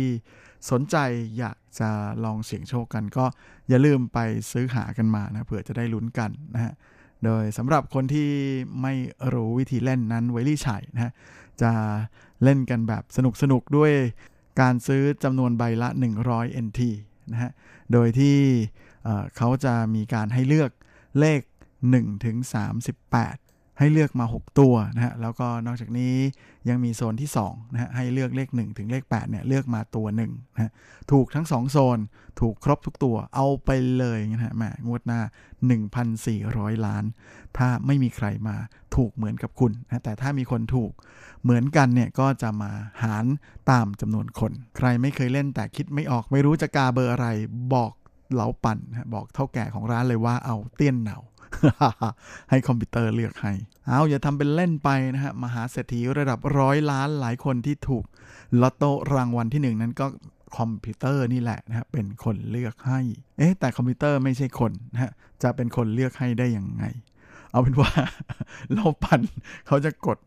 [0.71, 0.97] สนใจ
[1.39, 1.91] อยากจะ
[2.25, 3.25] ลองเสี่ยงโชคกัน ก็
[3.69, 4.19] อย่าลืมไป
[4.53, 6.73] ซื้อหากันมานะเผื่อจะได้ลุ้นกันนะฮะ
[7.25, 8.31] โดยสำหรับคนที่
[8.83, 8.95] ไม่
[9.35, 11.13] รู้วิธีเล่นนั้นไวลี่ชัยนะฮะ
[11.63, 11.71] จะ
[12.43, 13.93] เล่นกันแบบสนุกสนุกด้วย
[14.61, 15.89] การซื้อจำนวนใบละ
[16.27, 16.81] 100 NT
[17.33, 17.51] นะฮะ
[17.93, 18.37] โดยที่
[19.37, 20.71] เขาจะมีการให้เลือก
[21.19, 21.41] เลข
[21.83, 22.37] 1ถึง
[23.17, 23.50] 38
[23.81, 26.15] ให้เลือกมา 6 ตัวนะฮะแล้วก็นอกจากนี้
[26.69, 30.19] ยังมีโซนที่2นะฮะให้เลือกเลข 1 ถึงเลข8เนี่ยเลือกมาตัว1
[30.55, 30.71] นะฮะ
[31.11, 31.99] ถูกทั้ง 2 โซน
[32.41, 35.21] ถูกครบทุกตัวเอาไปเลยนะฮะแหมงวดหน้า
[36.03, 37.05] 1,400 ล้าน
[37.59, 38.57] ถ้าไม่มีใครมา
[38.97, 40.93] ถูกเหมือนกับคุณนะแต่ถ้ามีคนถูก
[41.43, 42.71] เหมือนกันเนี่ยก็จะมา
[43.03, 43.25] หาร
[43.71, 47.27] ตามจำนวนคน ใครไม่เคยเล่นแต่คิดไม่ออกไม่รู้จะกาเบอร์อะไร
[47.75, 47.93] บอก
[48.33, 51.19] 老闆นะบอกเถ้าแก่ของร้านเลยว่าเอา電腦
[52.51, 53.53] ให้คอมพิวเตอร์เลือกให้
[53.87, 58.05] เอาอย่าทำเป็นเล่นไปนะฮะ มหาเศรษฐีระดับร้อยล้านหลายคนที่ถูก
[58.61, 60.07] ลอตโต้รางวัลที่หนึ่งนั้นก็
[60.59, 63.01] คอมพิวเตอร์นี่แหละนะฮะเป็นคนเลือกให้
[63.39, 66.85] เอ๊ะแต่คอมพิวเตอร์ไม่ใช่คนนะฮะจะเป็นคนเลือกให้ได้ยังไง
[67.53, 67.91] เอาเป็นว่า
[68.75, 69.21] เราปั่น
[69.67, 70.19] เขาจะกด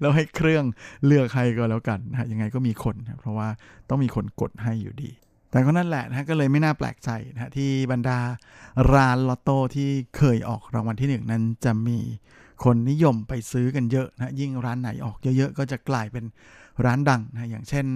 [0.00, 0.64] แล้วให้เครื่อง
[1.06, 3.48] เลือกให้ก็แล้วกันนะยังไงก็มีคนนะเพราะว่า
[3.88, 5.10] ต้องมีคนกดให้อยู่ดี
[5.52, 8.18] แต่ก็นั่นแหละนะก็เลยไม่น่าแปลกใจนะที่บรรดา
[8.92, 11.98] ร้านลอตโต้ที่เคยออกรางวัลที่หนึ่งนั้นจะมี
[12.64, 16.24] คนนิยมไปซื้อกันเยอะนะยิ่งร้านไหนออกเยอะๆ ก็จะกลายเป็น
[16.84, 17.86] ร้านดังนะอย่างเช่น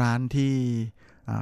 [0.00, 0.52] ร้านที่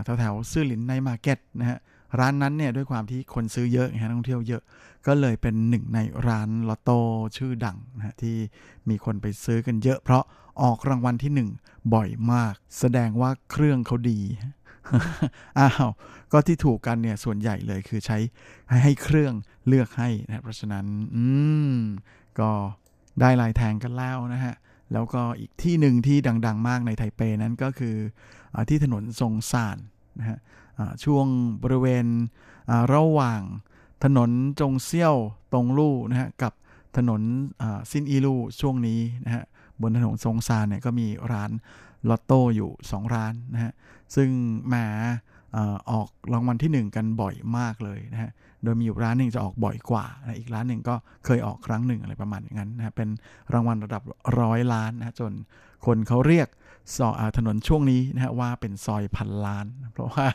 [0.04, 1.78] แถวแถวซื่อหลินในมาร์เก็ตนะฮะ
[2.18, 4.62] ร้านนั้นเนี่ยด้วยความที่คนซื้อเยอะนะท่องเที่ยวเยอะ
[5.06, 6.98] ก็เลยเป็นหนึ่งในร้านลอตโต้
[7.36, 8.36] ชื่อดังนะที่
[8.88, 10.24] มีคนไปซื้อกันเยอะ เพราะ
[10.62, 14.20] ออกรางวัลที่1บ่อยมาก แสดงว่าเครื่องเขาดี
[15.58, 15.88] อ้าว
[16.32, 18.18] ก็ที่ถูกกันเนี่ยส่วนใหญ่เลยคือใช้
[18.68, 19.34] ให้ให้เครื่อง
[19.68, 21.24] เลือกให้นะเพราะฉะนั้นอื
[21.74, 21.76] ม
[22.40, 22.50] ก็
[23.20, 24.54] ได้ลายแทงกันแล้วนะฮะ
[24.92, 26.16] แล้วก็อีกที่หนึ่งที่
[26.46, 27.96] ดัง ๆ มากในไทเปนั้นก็คือ
[28.54, 29.76] อที่ถนนทรงซาน
[30.18, 30.38] นะฮะ
[31.04, 31.26] ช่วง
[31.62, 32.06] บริเวณ
[32.94, 33.42] ระหว่าง
[34.04, 34.30] ถนน
[34.60, 35.16] จงเซี่ยว
[35.52, 36.52] ตรงลู่นะฮะกับ
[36.96, 37.20] ถนน
[37.90, 39.44] ซินอีลู่ช่วงนี้นะฮะ
[39.80, 41.50] บนถนนทรงซานเนี่ยก็มีร้าน
[42.08, 43.72] ลอตโต้อยู่ 2 ร้านนะฮะ
[44.14, 44.28] ซึ่ง
[44.68, 44.74] แหม
[45.90, 48.30] ออกรางวัลที่ 1 กันบ่อยมากเลยนะฮะ
[48.62, 50.94] โดยมีอยู่ร้านหนึ่งจะออกบ่อยกว่านะอีกร้านหนึ่งก็
[51.24, 53.08] เคยออกครั้งหนึ่งอะไรประมาณอย่างนั้นนะ เป็น
[53.52, 54.02] รางวัลระดับ
[54.40, 55.32] ร้อยล้านนะจน
[55.86, 56.48] คนเขาเรียก
[56.96, 57.08] ซอ
[57.38, 60.26] ถนนช่วงนี้นะฮะว่าเป็นซอยพันล้าน เพราะว่า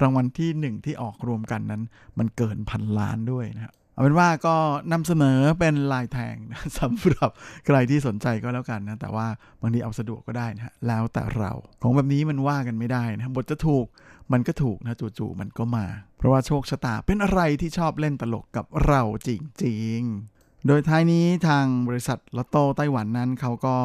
[0.00, 1.82] รางวัลที่ 1 ที่ออกรวมกันนั้น
[2.18, 4.56] มันเกินพันล้านด้วยนะครับ เอาเป็นว่าก็
[4.92, 6.36] นำเสนอเป็นลายแทง
[6.78, 7.30] สำหรับ
[7.66, 9.26] ใครที่สนใจก็แล้วกันนะแต่ว่า
[9.60, 13.86] บางทีเอาสะดวกก็ได้นะแล้วแต่เราของแบบนี้มันว่ากันไม่ได้นะบทจะถูก
[14.32, 15.86] มันก็ถูกนะจู่ๆมันก็มา
[16.16, 19.30] เพราะว่าโชคชะตาเป็นอะไรที่ชอบเล่นตลกกับเราจ
[19.64, 23.76] ริงๆ โดยท้ายนี้ทางบริษัทลอตโต้ไต้หวันนั้นเขาก็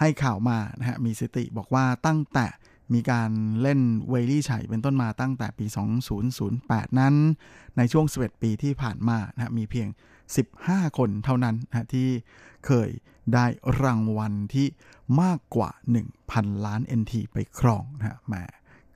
[0.00, 2.46] ให้ข่าวมานะฮะมีสติบอกว่าตั้งแต่
[2.92, 3.30] มีการ
[3.62, 3.80] เล่น
[4.10, 5.66] เวลี่ไฉเป็นต้นมาตั้งแต่ปี
[6.32, 7.14] 2008 นั้น
[7.76, 9.88] ในช่วง 11 ปีที่ผ่านมานะมีเพียง
[10.42, 12.08] 15 คนเท่านั้นนะที่
[12.66, 12.88] เคย
[13.34, 13.46] ได้
[13.82, 14.66] รางวัลที่
[15.22, 15.70] มากกว่า
[16.18, 18.34] 1,000 ล้าน NT ไปครองนะฮะแหม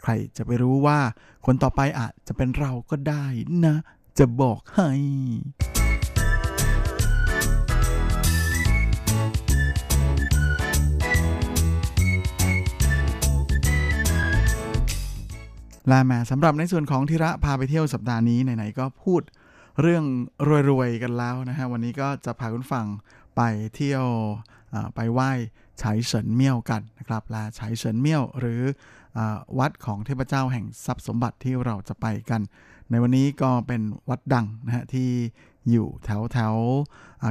[0.02, 0.98] ใครจะไปรู้ว่า
[1.46, 3.26] คนต่อไปอาจจะเป็นเราก็ได้
[3.66, 3.76] นะ
[4.18, 4.90] จะบอกให้
[15.90, 19.22] ลามาสำหรับในส่วนของธีระพาไปเที่ยวสัปดาห์นี้ไหนๆก็พูด
[19.80, 20.04] เรื่อง
[20.70, 22.86] รวยๆกันแล้วนะฮะวันนี้ก็จะพาคุณฟัง
[23.36, 23.42] ไป
[23.74, 24.04] เที่ยว
[24.94, 25.30] ไปไหว้
[25.78, 28.60] ไฉเฉินเมี่ยวกันนะครับลาไฉเฉินเมี่ยวหรือ
[29.16, 29.18] อ
[29.58, 32.40] วัดของเทพเจ้าแห่งทรัพย์สมบัติที่เราจะไปกัน
[32.90, 35.10] ในวันนี้ก็เป็นวัดดังนะฮะที่
[35.70, 36.54] อยู่แถวแถว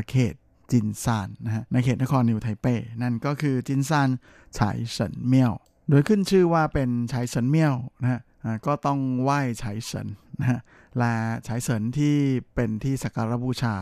[0.10, 0.36] เขต
[0.72, 4.10] จินซานนะฮะในเขตนครนิวไทเป้นั่นก็คือจินซาน
[4.55, 4.60] ไฉ
[4.91, 5.53] เฉินเมี่ยว
[5.89, 8.22] โดยขึ้นชื่อว่าเป็นไฉเฉินเมี่ยวนะฮะ
[8.66, 10.08] ก็ต้องไหว้ไฉเฉิน
[10.40, 10.60] นะฮะ
[10.98, 11.14] และ
[11.46, 12.16] ไฉเฉินที่
[12.56, 13.74] เป็นที่สักการบูชา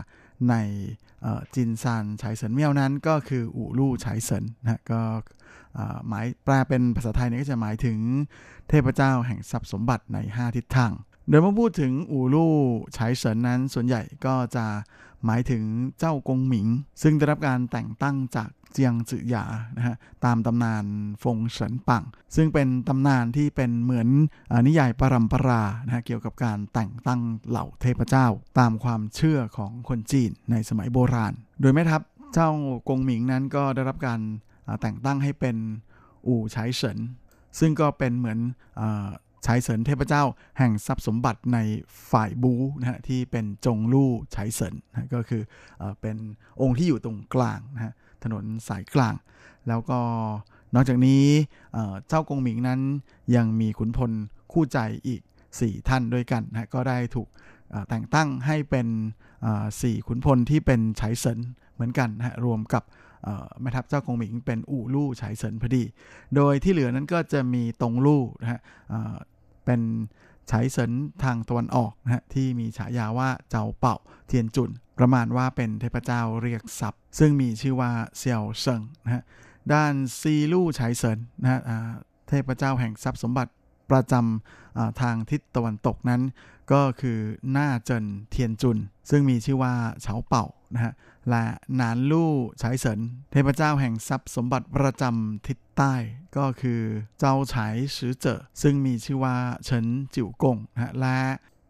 [0.49, 0.55] ใน
[1.55, 5.01] จินซานไฉเฉินเมี่ยวนั้นก็คืออู่ลู่ไฉเฉินนะก็
[6.07, 7.97] หมายแปลเป็นภาษาไทยนี่ก็จะหมายถึง
[8.69, 10.91] เทพเจ้าแห่งทรัพย์สมบัติใน 5 ทิศทาง
[11.29, 12.53] โดยเมื่อพูดถึงอู่ลู่
[12.93, 14.65] ไฉเฉินนั้นส่วนใหญ่ก็จะ
[15.25, 15.63] หมายถึง
[15.99, 16.67] เจ้ากงหมิง
[17.01, 19.45] ซึ่งได้รับการแต่งตั้งจากเจียงจือหยา
[19.77, 19.95] นะฮะ
[20.25, 20.85] ตามตำนาน
[21.23, 22.03] ฟงเฉินปัง
[22.35, 24.07] ซึ่งเป็นตำนานที่เป็นเหมือน
[24.53, 28.27] อนิยายปรัมปรานะฮะเกี่ยวกับการแต่งตั้งเหล่าเทพเจ้า
[28.59, 32.01] ตามความเชื่อของคนจีนในสมัยโบราณ โดยแม่ทัพ
[32.33, 32.49] เจ้า
[32.89, 34.19] กงหมิงนั้นก็ได้รับการ
[34.81, 35.57] แต่งตั้งให้เป็น
[36.27, 36.97] อู่ไฉเฉิน
[37.59, 38.39] ซึ่งก็เป็นเหมือน
[38.79, 40.23] ใช้เสริญเทพเจ้า
[40.57, 41.57] แห่งทรัพย์สมบัติใน
[42.11, 45.41] ฝ่ายบูนะฮะที่เป็นจงลู่ใช้เสริญนะก็คือ
[45.81, 46.17] อเป็น
[46.61, 47.93] องค์ที่อยู่ตรงกลางนะฮะ
[48.23, 49.15] ถนนสายกลาง
[49.67, 49.99] แล้วก็
[50.75, 51.23] นอกจากนี้
[52.07, 52.79] เจ้ากงหมิงนั้น
[53.35, 54.11] ยังมีขุนพล
[54.51, 55.21] คู่ใจอีก
[55.55, 57.27] 4 ท่านด้วยกันนะก็ได้ถูก
[57.89, 58.87] แต่งตั้งให้เป็น
[59.81, 61.39] สี่ขุนพลที่เป็นไฉเสิน
[61.73, 62.83] เหมือนกันนะรวมกับ
[63.61, 65.83] แม่ทัพเจ้ากงหมิงเป็นอู่ลู่ไฉเสินพอดี
[66.35, 68.59] โดยที่เหลือนั้นก็จะมีตรงลู่นะฮะ
[69.65, 69.81] เป็น
[70.47, 70.91] ไฉเสิน
[71.23, 73.95] ทางตะวันออกนะฮะที่มีฉายาว่าเจ้าเป่า
[74.27, 79.23] เทียนจุน ประมาณว่าเป็นเทพเจ้าเรียกทรัพย์ ซึ่งมีชื่อว่าเซียวเซิงนะฮะ
[79.73, 81.61] ด้านซีลู่ไฉเสินนะฮะ
[82.27, 83.51] เทพเจ้าแห่งทรัพย์สมบัติ
[83.91, 86.21] ประจำทางทิศตะวันตกนั้น
[86.71, 87.19] ก็คือ
[87.51, 88.77] หน้าเจินเทียนจุน
[89.09, 90.45] ซึ่งมีชื่อว่าเฉาเป่า
[90.75, 90.93] นะฮะ
[91.29, 91.45] และ
[91.79, 92.99] นานลู่ฉายเสิน
[93.31, 95.93] เทพเจ้าแห่งทรัพย์สมบัติประจำทิศใต้
[96.37, 96.81] ก็คือ
[97.19, 101.17] เจ้าฉายสือเจอซึ่งมีชื่อว่าเฉินจิ๋วกงนะและ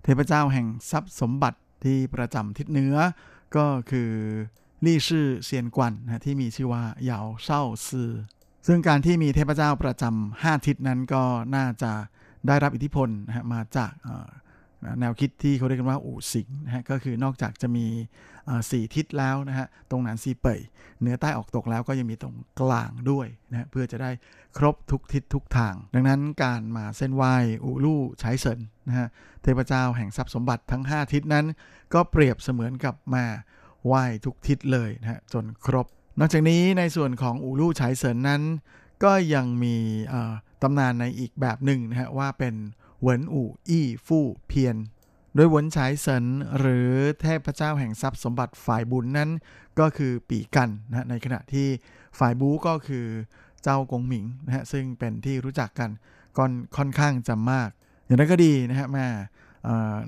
[0.04, 2.96] เทพเจ้าแห่งทรัพย์สมบัติที่ประจำทิศเหนือ
[3.56, 4.12] ก็คือ
[4.86, 8.12] ลี่ชื่อเซียนกวนนะที่มีชื่อว่าเหยาเช่าซือ
[8.68, 11.24] ซึ่งการที่มีเทพเจ้าประจำห้าทิศนั้นก็
[11.56, 11.92] น่าจะ
[12.48, 13.92] ได้รับอิทธิพลนะมาจาก
[15.00, 17.86] แนวคิดที่เขาเรียกกันว่าอู่สิงนะฮะก็คือนอกจากจะมี
[18.72, 20.60] สี่ทิศแล้วนะฮะตรงนั้นซีเปย
[21.00, 24.12] เหนือใต้ออกตกแล้วก็ยังมีตรงกลางด้วยนะะเพื่อจะได้
[24.58, 27.34] ครบทุกทิศทุกทาง ดังนั้นการมาเส้นไหว้
[27.64, 29.08] อู่ลู่ใช้เสินนะฮะ
[29.42, 31.46] เทพเจ้าแห่งทรัพย์สมบัติทั้ง 5 ทิศนั้น
[31.94, 33.26] ก็เปรียบเสมือนกับมา
[33.86, 35.88] ไหว้ทุกทิศเลยนะฮะจนครบ
[36.20, 38.42] นอกจากนี้ในส่วนของอู่ลู่ใช้เสินนั้น
[39.04, 39.76] ก็ยังมี
[40.62, 42.56] ตำนานในอีกแบบหนึ่งนะฮะว่าเป็น
[43.06, 44.76] เหวินอู่อี้ฟู่เพียน
[45.36, 46.26] โดยหวนฉายเซิน
[46.60, 46.90] หรือ
[47.22, 49.30] เทพเจ้าแห่งทรัพย์สมบัติฝ่ายบุญนั้น
[49.80, 51.68] ก็คือปีกันนะในขณะที่
[52.20, 53.06] ฝ่ายบูก็คือ
[53.64, 55.90] เจ้ากงหมิงนะฮะซึ่งเป็นที่รู้จักกัน
[56.38, 57.70] ก่อนค่อนข้างจำมาก
[58.06, 59.08] อย่างนั้นก็ดีนะฮะม่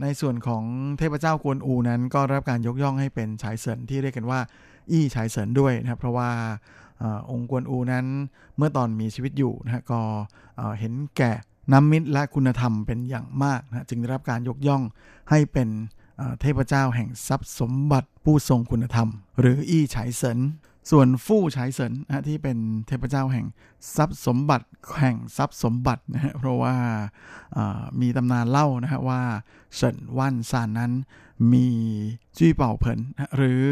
[0.02, 0.64] ในส่วนของ
[0.98, 4.40] เทพเจ้ากวนอูนั้น ก็รับการยกย่องให้เป็นฉายเซินที่เรียกกันว่า
[4.92, 6.30] อี้ฉายเซินด้วยนะครับ เพราะว่า
[7.02, 8.06] อองค์กวนอูนั้น
[8.58, 10.02] เมื่อตอนมีชีวิตอยู่นะฮะก็
[10.80, 11.32] เห็นแก่
[11.72, 14.84] น้ำมิตรและคุณธรรมเป็นอย่างมากนะจึงได้รับการยกย่อง
[15.30, 15.70] ให้เป็น
[16.42, 19.08] เทพเจ้าแห่งทรัพย์สมบัติผู้ทรงคุณธรรม
[19.40, 20.40] หรืออี้ฉายเสิน
[20.92, 22.58] ส่วนฟู่ฉายเสินนะที่เป็น
[22.88, 23.46] เทพเจ้าแห่ง
[23.96, 24.68] ทรัพย์สมบัติ
[25.00, 26.76] แห่งทรัพย์สมบัตินะฮะเพราะว่า
[28.02, 29.22] มีตำนานเล่านะฮะว่า
[29.76, 30.92] เสินว่านซานนั้น
[31.52, 31.68] มี
[32.38, 33.00] จี้เป่าเผิน
[33.36, 33.66] หรือ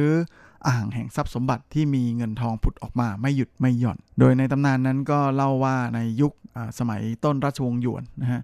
[0.68, 6.34] อ่างแห่งทรัพย์สมบัติที่มีเงินทองผุดออกมาไม่หยุดไม่หย่อน โดยในตำนานนั้นก็เล่าว่าในยุค
[6.80, 8.42] สมัยต้นราชวงศ์หยวนนะฮะ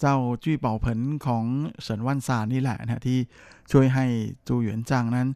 [0.00, 1.44] เจ้าจุ้ยเป่าเผินของ
[1.82, 3.18] เฉินวันซานนี่แหละนะที่
[3.70, 4.06] ช่วยให้
[4.48, 5.28] จูหยวนจางนั้น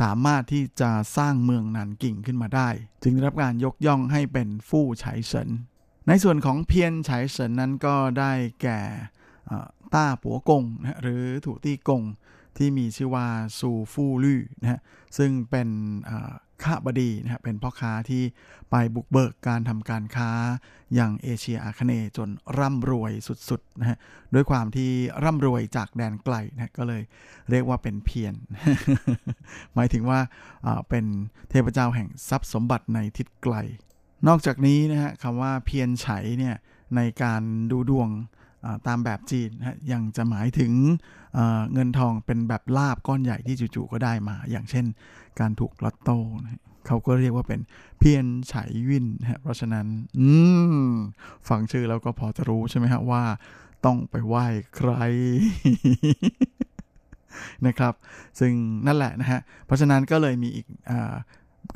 [0.00, 2.68] สามารถที่จะสร้างเมืองนันกิ่งขึ้นมาได้
[3.02, 5.48] จึงได้รับการยกย่องให้เป็นฟู่ไฉเฉิน
[6.08, 8.32] ในส่วนของเพียนไฉเฉินนั้นก็ได้
[8.62, 8.80] แก่
[9.94, 12.02] ต้าปัวกงนะหรือถูตี้กง
[12.58, 13.26] ที่มีชื่อว่า
[13.58, 14.80] ซูฟูลี่นะฮะ
[15.18, 15.68] ซึ่งเป็น
[16.64, 18.22] ข้าบดีนะเป็นพ่อค้าที่
[18.70, 20.30] ไปบุกเบิกการทำการค้า
[20.94, 22.28] อย่างเอเชียอาคเนย์จน
[22.58, 23.12] ร่ำรวย
[23.48, 23.98] สุดๆนะฮะ
[24.34, 24.90] ด้วยความที่
[25.24, 27.02] ร่ำรวยจากแดนไกลนะก็เลย
[27.50, 28.34] เรียกว่าเป็นเพียน
[29.74, 30.20] หมายถึงว่า
[30.88, 31.04] เป็น
[31.50, 33.54] เทพเจ้าแห่งทรัพย์สมบัติในทิศไกล
[34.28, 36.06] นอกจากนี้นะฮะคำว่าเพียนไฉ
[36.38, 36.56] เนี่ย
[36.96, 38.08] ในการดูดวง
[38.86, 40.72] ตามแบบจีนนะยังจะหมายถึง
[41.72, 44.84] เงินทองเป็นแบบลาบก้อนใหญ่ที่จู่ๆก็ได้มา อย่างเช่น
[45.40, 47.60] การถูกลอตโต้นะเขาก็เรียกว่าเป็น
[47.98, 48.54] เพียนไฉ
[48.88, 49.86] วินฮะเพราะฉะนั้น
[50.18, 50.28] อื
[50.86, 50.92] ม
[51.48, 53.22] ฟังชื่อแล้วก็พอจะรู้ใช่ไหมฮะว่า
[53.84, 54.46] ต้องไปไหว้
[54.76, 54.90] ใคร
[57.66, 57.94] นะครับ
[58.40, 58.52] ซึ่ง
[58.86, 60.92] นั่นแหละนะฮะเพราะฉะนั้นก็เลยมีอีกอ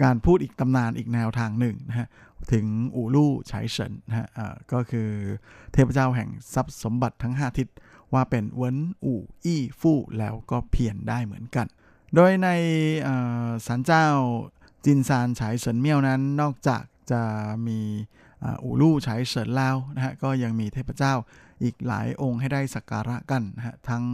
[0.03, 2.09] การพูดอีกตำนานอีกแนวทางหนึ่งนะฮะ
[2.53, 4.29] ถึงอู่ลู่ไฉเฉินนะฮะ
[4.73, 5.09] ก็คือ
[5.73, 7.69] เทพเจ้าแห่งทรัพย์สมบัติทั้ง 5 ทิศ
[8.13, 11.67] ว่าเป็นเวินอู่อี้ฟู่แล้วก็เพียนได้เหมือนกัน
[12.15, 12.49] โดยใน
[13.67, 14.07] ศาลเจ้า
[14.85, 17.23] จินซานฉายเฉินเมี่ยวนั้น นอกจากจะ
[17.67, 17.81] มี
[18.65, 21.15] อู่ลู่ฉายเฉินแล้วนะฮะก็ยังมีเทพเจ้า
[21.63, 24.05] อีกหลายองค์ให้ได้สักการะกันนะฮะทั้ง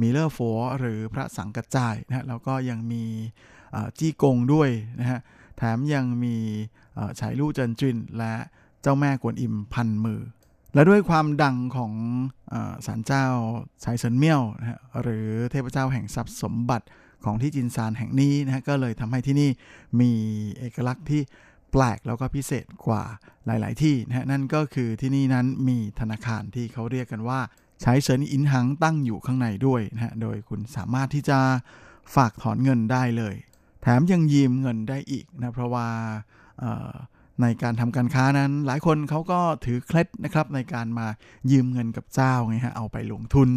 [0.00, 3.04] มีเลอร์ฟัวหรือพระสังกัจจายน์นะฮะแล้วก็ยังมี
[3.98, 5.20] จี้กงด้วยนะฮะ
[5.56, 6.36] แถมยังมี
[7.20, 8.34] ฉายลู่เจินจินและ
[8.82, 10.22] เจ้าแม่กวนอิมพันมือ
[10.74, 11.92] และด้วยความดังของ
[12.86, 13.26] ศาลเจ้า
[13.84, 16.86] ฉายเฉินเมี่ยวนะฮะหรือเทพเจ้าแห่งทรัพย์สมบัติ
[17.24, 19.50] ของที่จินซานแห่งนี้นะฮะก็เลยทำให้ที่นี่
[20.00, 20.12] มี
[20.58, 21.22] เอกลักษณ์ที่
[21.72, 23.02] แปลกแล้วก็พิเศษกว่า
[23.46, 27.40] หลาย ๆ ที่นะฮะนั่นก็คือที่นี่นั้นมีธนาคารที่เขาเรียกกันว่า
[27.82, 31.38] ใช้เฉินอินหังตั้งอยู่ข้างในด้วยนะฮะโดยคุณสามารถที่จะ
[32.14, 33.34] ฝากถอนเงินได้เลย
[33.82, 35.86] แถมยังยืมเงินได้อีกนะเพราะว่า
[37.42, 41.06] ในการทำการค้านั้น หลายคนเขาก็ถือเคล็ดนะครับในการมา
[41.50, 43.50] ยืมเงินกับเจ้าไงฮะเอาไปลงทุน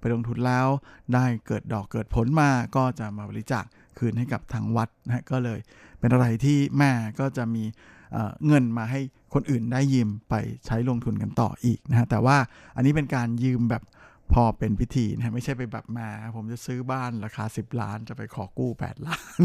[0.00, 0.66] ไปลงทุนแล้ว
[1.14, 3.64] ได้เกิดดอกเกิดผลมาก็จะมาบริจาค
[3.98, 5.58] คืนให้กับทางวัดนะฮะก็เลย
[5.98, 6.90] เป็นอะไรที่แม่
[7.20, 7.64] ก็จะมี
[8.46, 9.00] เงินมาให้
[9.34, 10.34] คนอื่นได้ยืมไป
[10.66, 12.36] ใช้ลงทุนกันต่ออีกนะฮะแต่ว่า
[12.76, 13.82] อันนี้เป็นการยืมแบบ
[14.34, 19.40] พอเป็นพิธีนะไม่ใช่ไปแบบมา ผมจะซื้อบ้านราคา 10 ล้านจะไปขอกู้ 8 ล้าน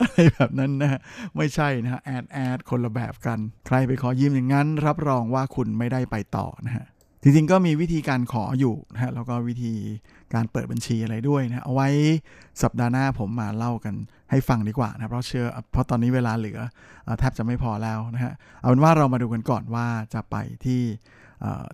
[0.00, 1.00] อะไรแบบนั้นนะฮะ
[1.36, 6.86] ไม่ใช่นะฮะแอดแอดคนละแบบกัน ใครไปขอยืมอย่างนั้น รับรองว่าคุณไม่ได้ไปต่อนะฮะ
[7.22, 9.72] จริงๆก็มีวิธีการขออยู่นะฮะแล้วก็วิธี
[10.34, 11.88] การเปิดบัญชีอะไรด้วยนะเอาไว้
[12.62, 13.94] สัปดาห์หน้าผมมาเล่ากัน
[14.30, 16.60] ให้ฟังดีกว่านะเพราะเชื่อเพราะตอนนี้เวลาเหลือ
[17.18, 20.82] แทบจะไม่พอแล้วนะฮะเอาเป็นว่าเรามาดูกันก่อนว่าจะไปที่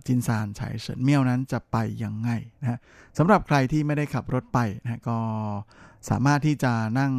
[0.07, 2.29] จินซานไฉเฉินเมี่ยวนั้นจะไปยังไง
[2.61, 2.79] นะฮะ
[3.17, 5.17] สำหรับใครที่ไม่ได้ขับรถไปนะก็
[6.09, 7.13] สามารถที่จะนั่ง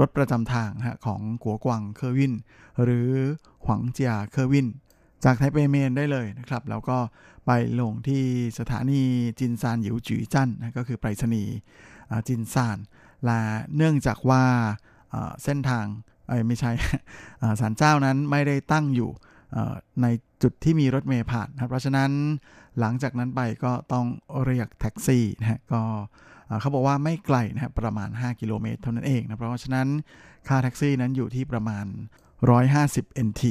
[0.00, 2.32] รถประจำทางนะของกัวกวังเคอร์วิน
[2.82, 3.10] หรือ
[3.64, 4.66] หวังเจียเคอร์วิน
[5.24, 6.98] จากไทเป Main ได้เลยนะครับ แล้วก็
[7.46, 7.50] ไป
[7.80, 8.24] ลงที่
[8.58, 9.02] สถานี
[9.38, 11.54] จินซาน郵局站นะก็คือไปรษณีย์
[12.28, 12.78] จินซาน
[13.24, 13.40] และ
[13.76, 14.44] เนื่องจากว่า
[15.44, 15.86] เส้นทาง
[16.46, 16.72] ไม่ใช่
[17.60, 19.10] ศาลเจ้านั้นไม่ได้ตั้งอยู่
[20.02, 20.06] ใน
[20.42, 22.10] จุดที่มีรถเมล์ผ่านนะเพราะฉะนั้น
[22.80, 24.06] หลังจากนั้นไปก็ต้อง
[24.44, 25.82] เรียกแท็กซี่นะฮะก็
[26.60, 29.88] เขาบอกว่าไม่ไกลนะครับประมาณ 5 กิโลเมตรเท่านั้นเองนะเพราะฉะนั้น
[30.48, 31.86] ค่าแท็กซี่นั้นอยู่ที่ประมาณ
[32.56, 33.42] 150 NT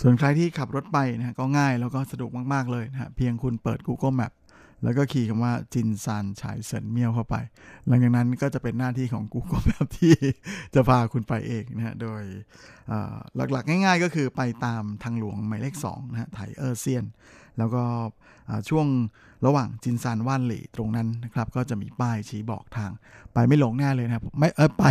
[0.00, 4.32] ส่วนใครที่ขับรถไปนะก็ง่ายแล้วก็สะดวกมาก ๆ เลยนะเพียงคุณเปิด Google Map
[4.82, 7.36] แล้วก็ขี่คำว่าจินซานฉายเซินเมียวเข้าไป
[7.86, 10.14] หลังจากนั้นก็จะเป็นหน้าที่ของ Google Map ที่
[10.74, 12.22] จะพาคุณไปเองนะฮะ โดย
[13.52, 17.04] หลักๆ ง่ายๆ ก็คือไปตามทางหลวงหมายเลข2นะฮะไถเออร์เซียน
[17.58, 17.84] แล้วก็
[18.68, 18.86] ช่วง
[19.46, 22.90] ระหว่างจินซานว่านหลี่ตรงนั้นนะครับ ก็จะมีป้ายชี้บอกทาง
[23.34, 24.84] ไปไม่หลงแน่เลยนะครับ ไม่เออไป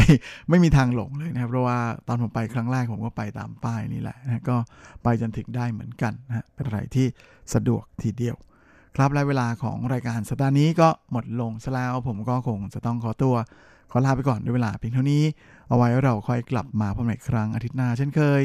[0.49, 4.57] ไม่มีทางหลงเลยนะครับ เพราะว่าตอนผมไปครั้งแรกผมก็ไปตามป้ายนี่แหละนะก็
[5.03, 7.07] ไปจนถึงได้เหมือนกันนะเป็นอะไรที่
[7.53, 8.37] สะดวกทีเดียว
[9.01, 13.35] ครับและเวลาของรายการสัปดาห์นี้ก็หมดลงซะแล้วผมก็คงจะต้องขอตัว
[13.91, 15.23] ขอลาไปก่อนด้วยเวลาเพียงเท่านี้
[15.67, 18.41] เอาไว้เราค่อยกลับมาพบกันอีกครั้งอาทิตย์หน้าเช่นเคย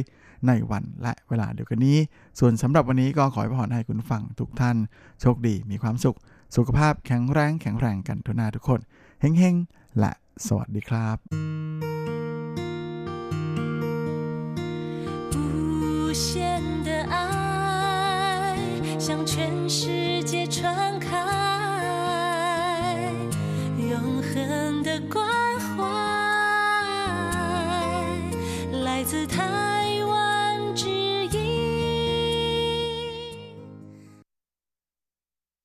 [0.46, 1.98] ในวันและเวลาเดียวกันนี้
[2.38, 4.76] ส่วนสำหรับวันนี้ก็ขอให้พรให้คุณฟังทุกท่าน
[5.20, 6.16] โชคดีมีความสุข
[6.56, 8.80] สุขภาพแข็งแรงแข็งแรงกันทุกนาทุกคน
[9.20, 10.12] เฮ้งๆและ
[10.46, 11.16] สวัสดีครับ
[19.04, 21.18] 向全世界传开
[23.76, 25.41] 永恒的光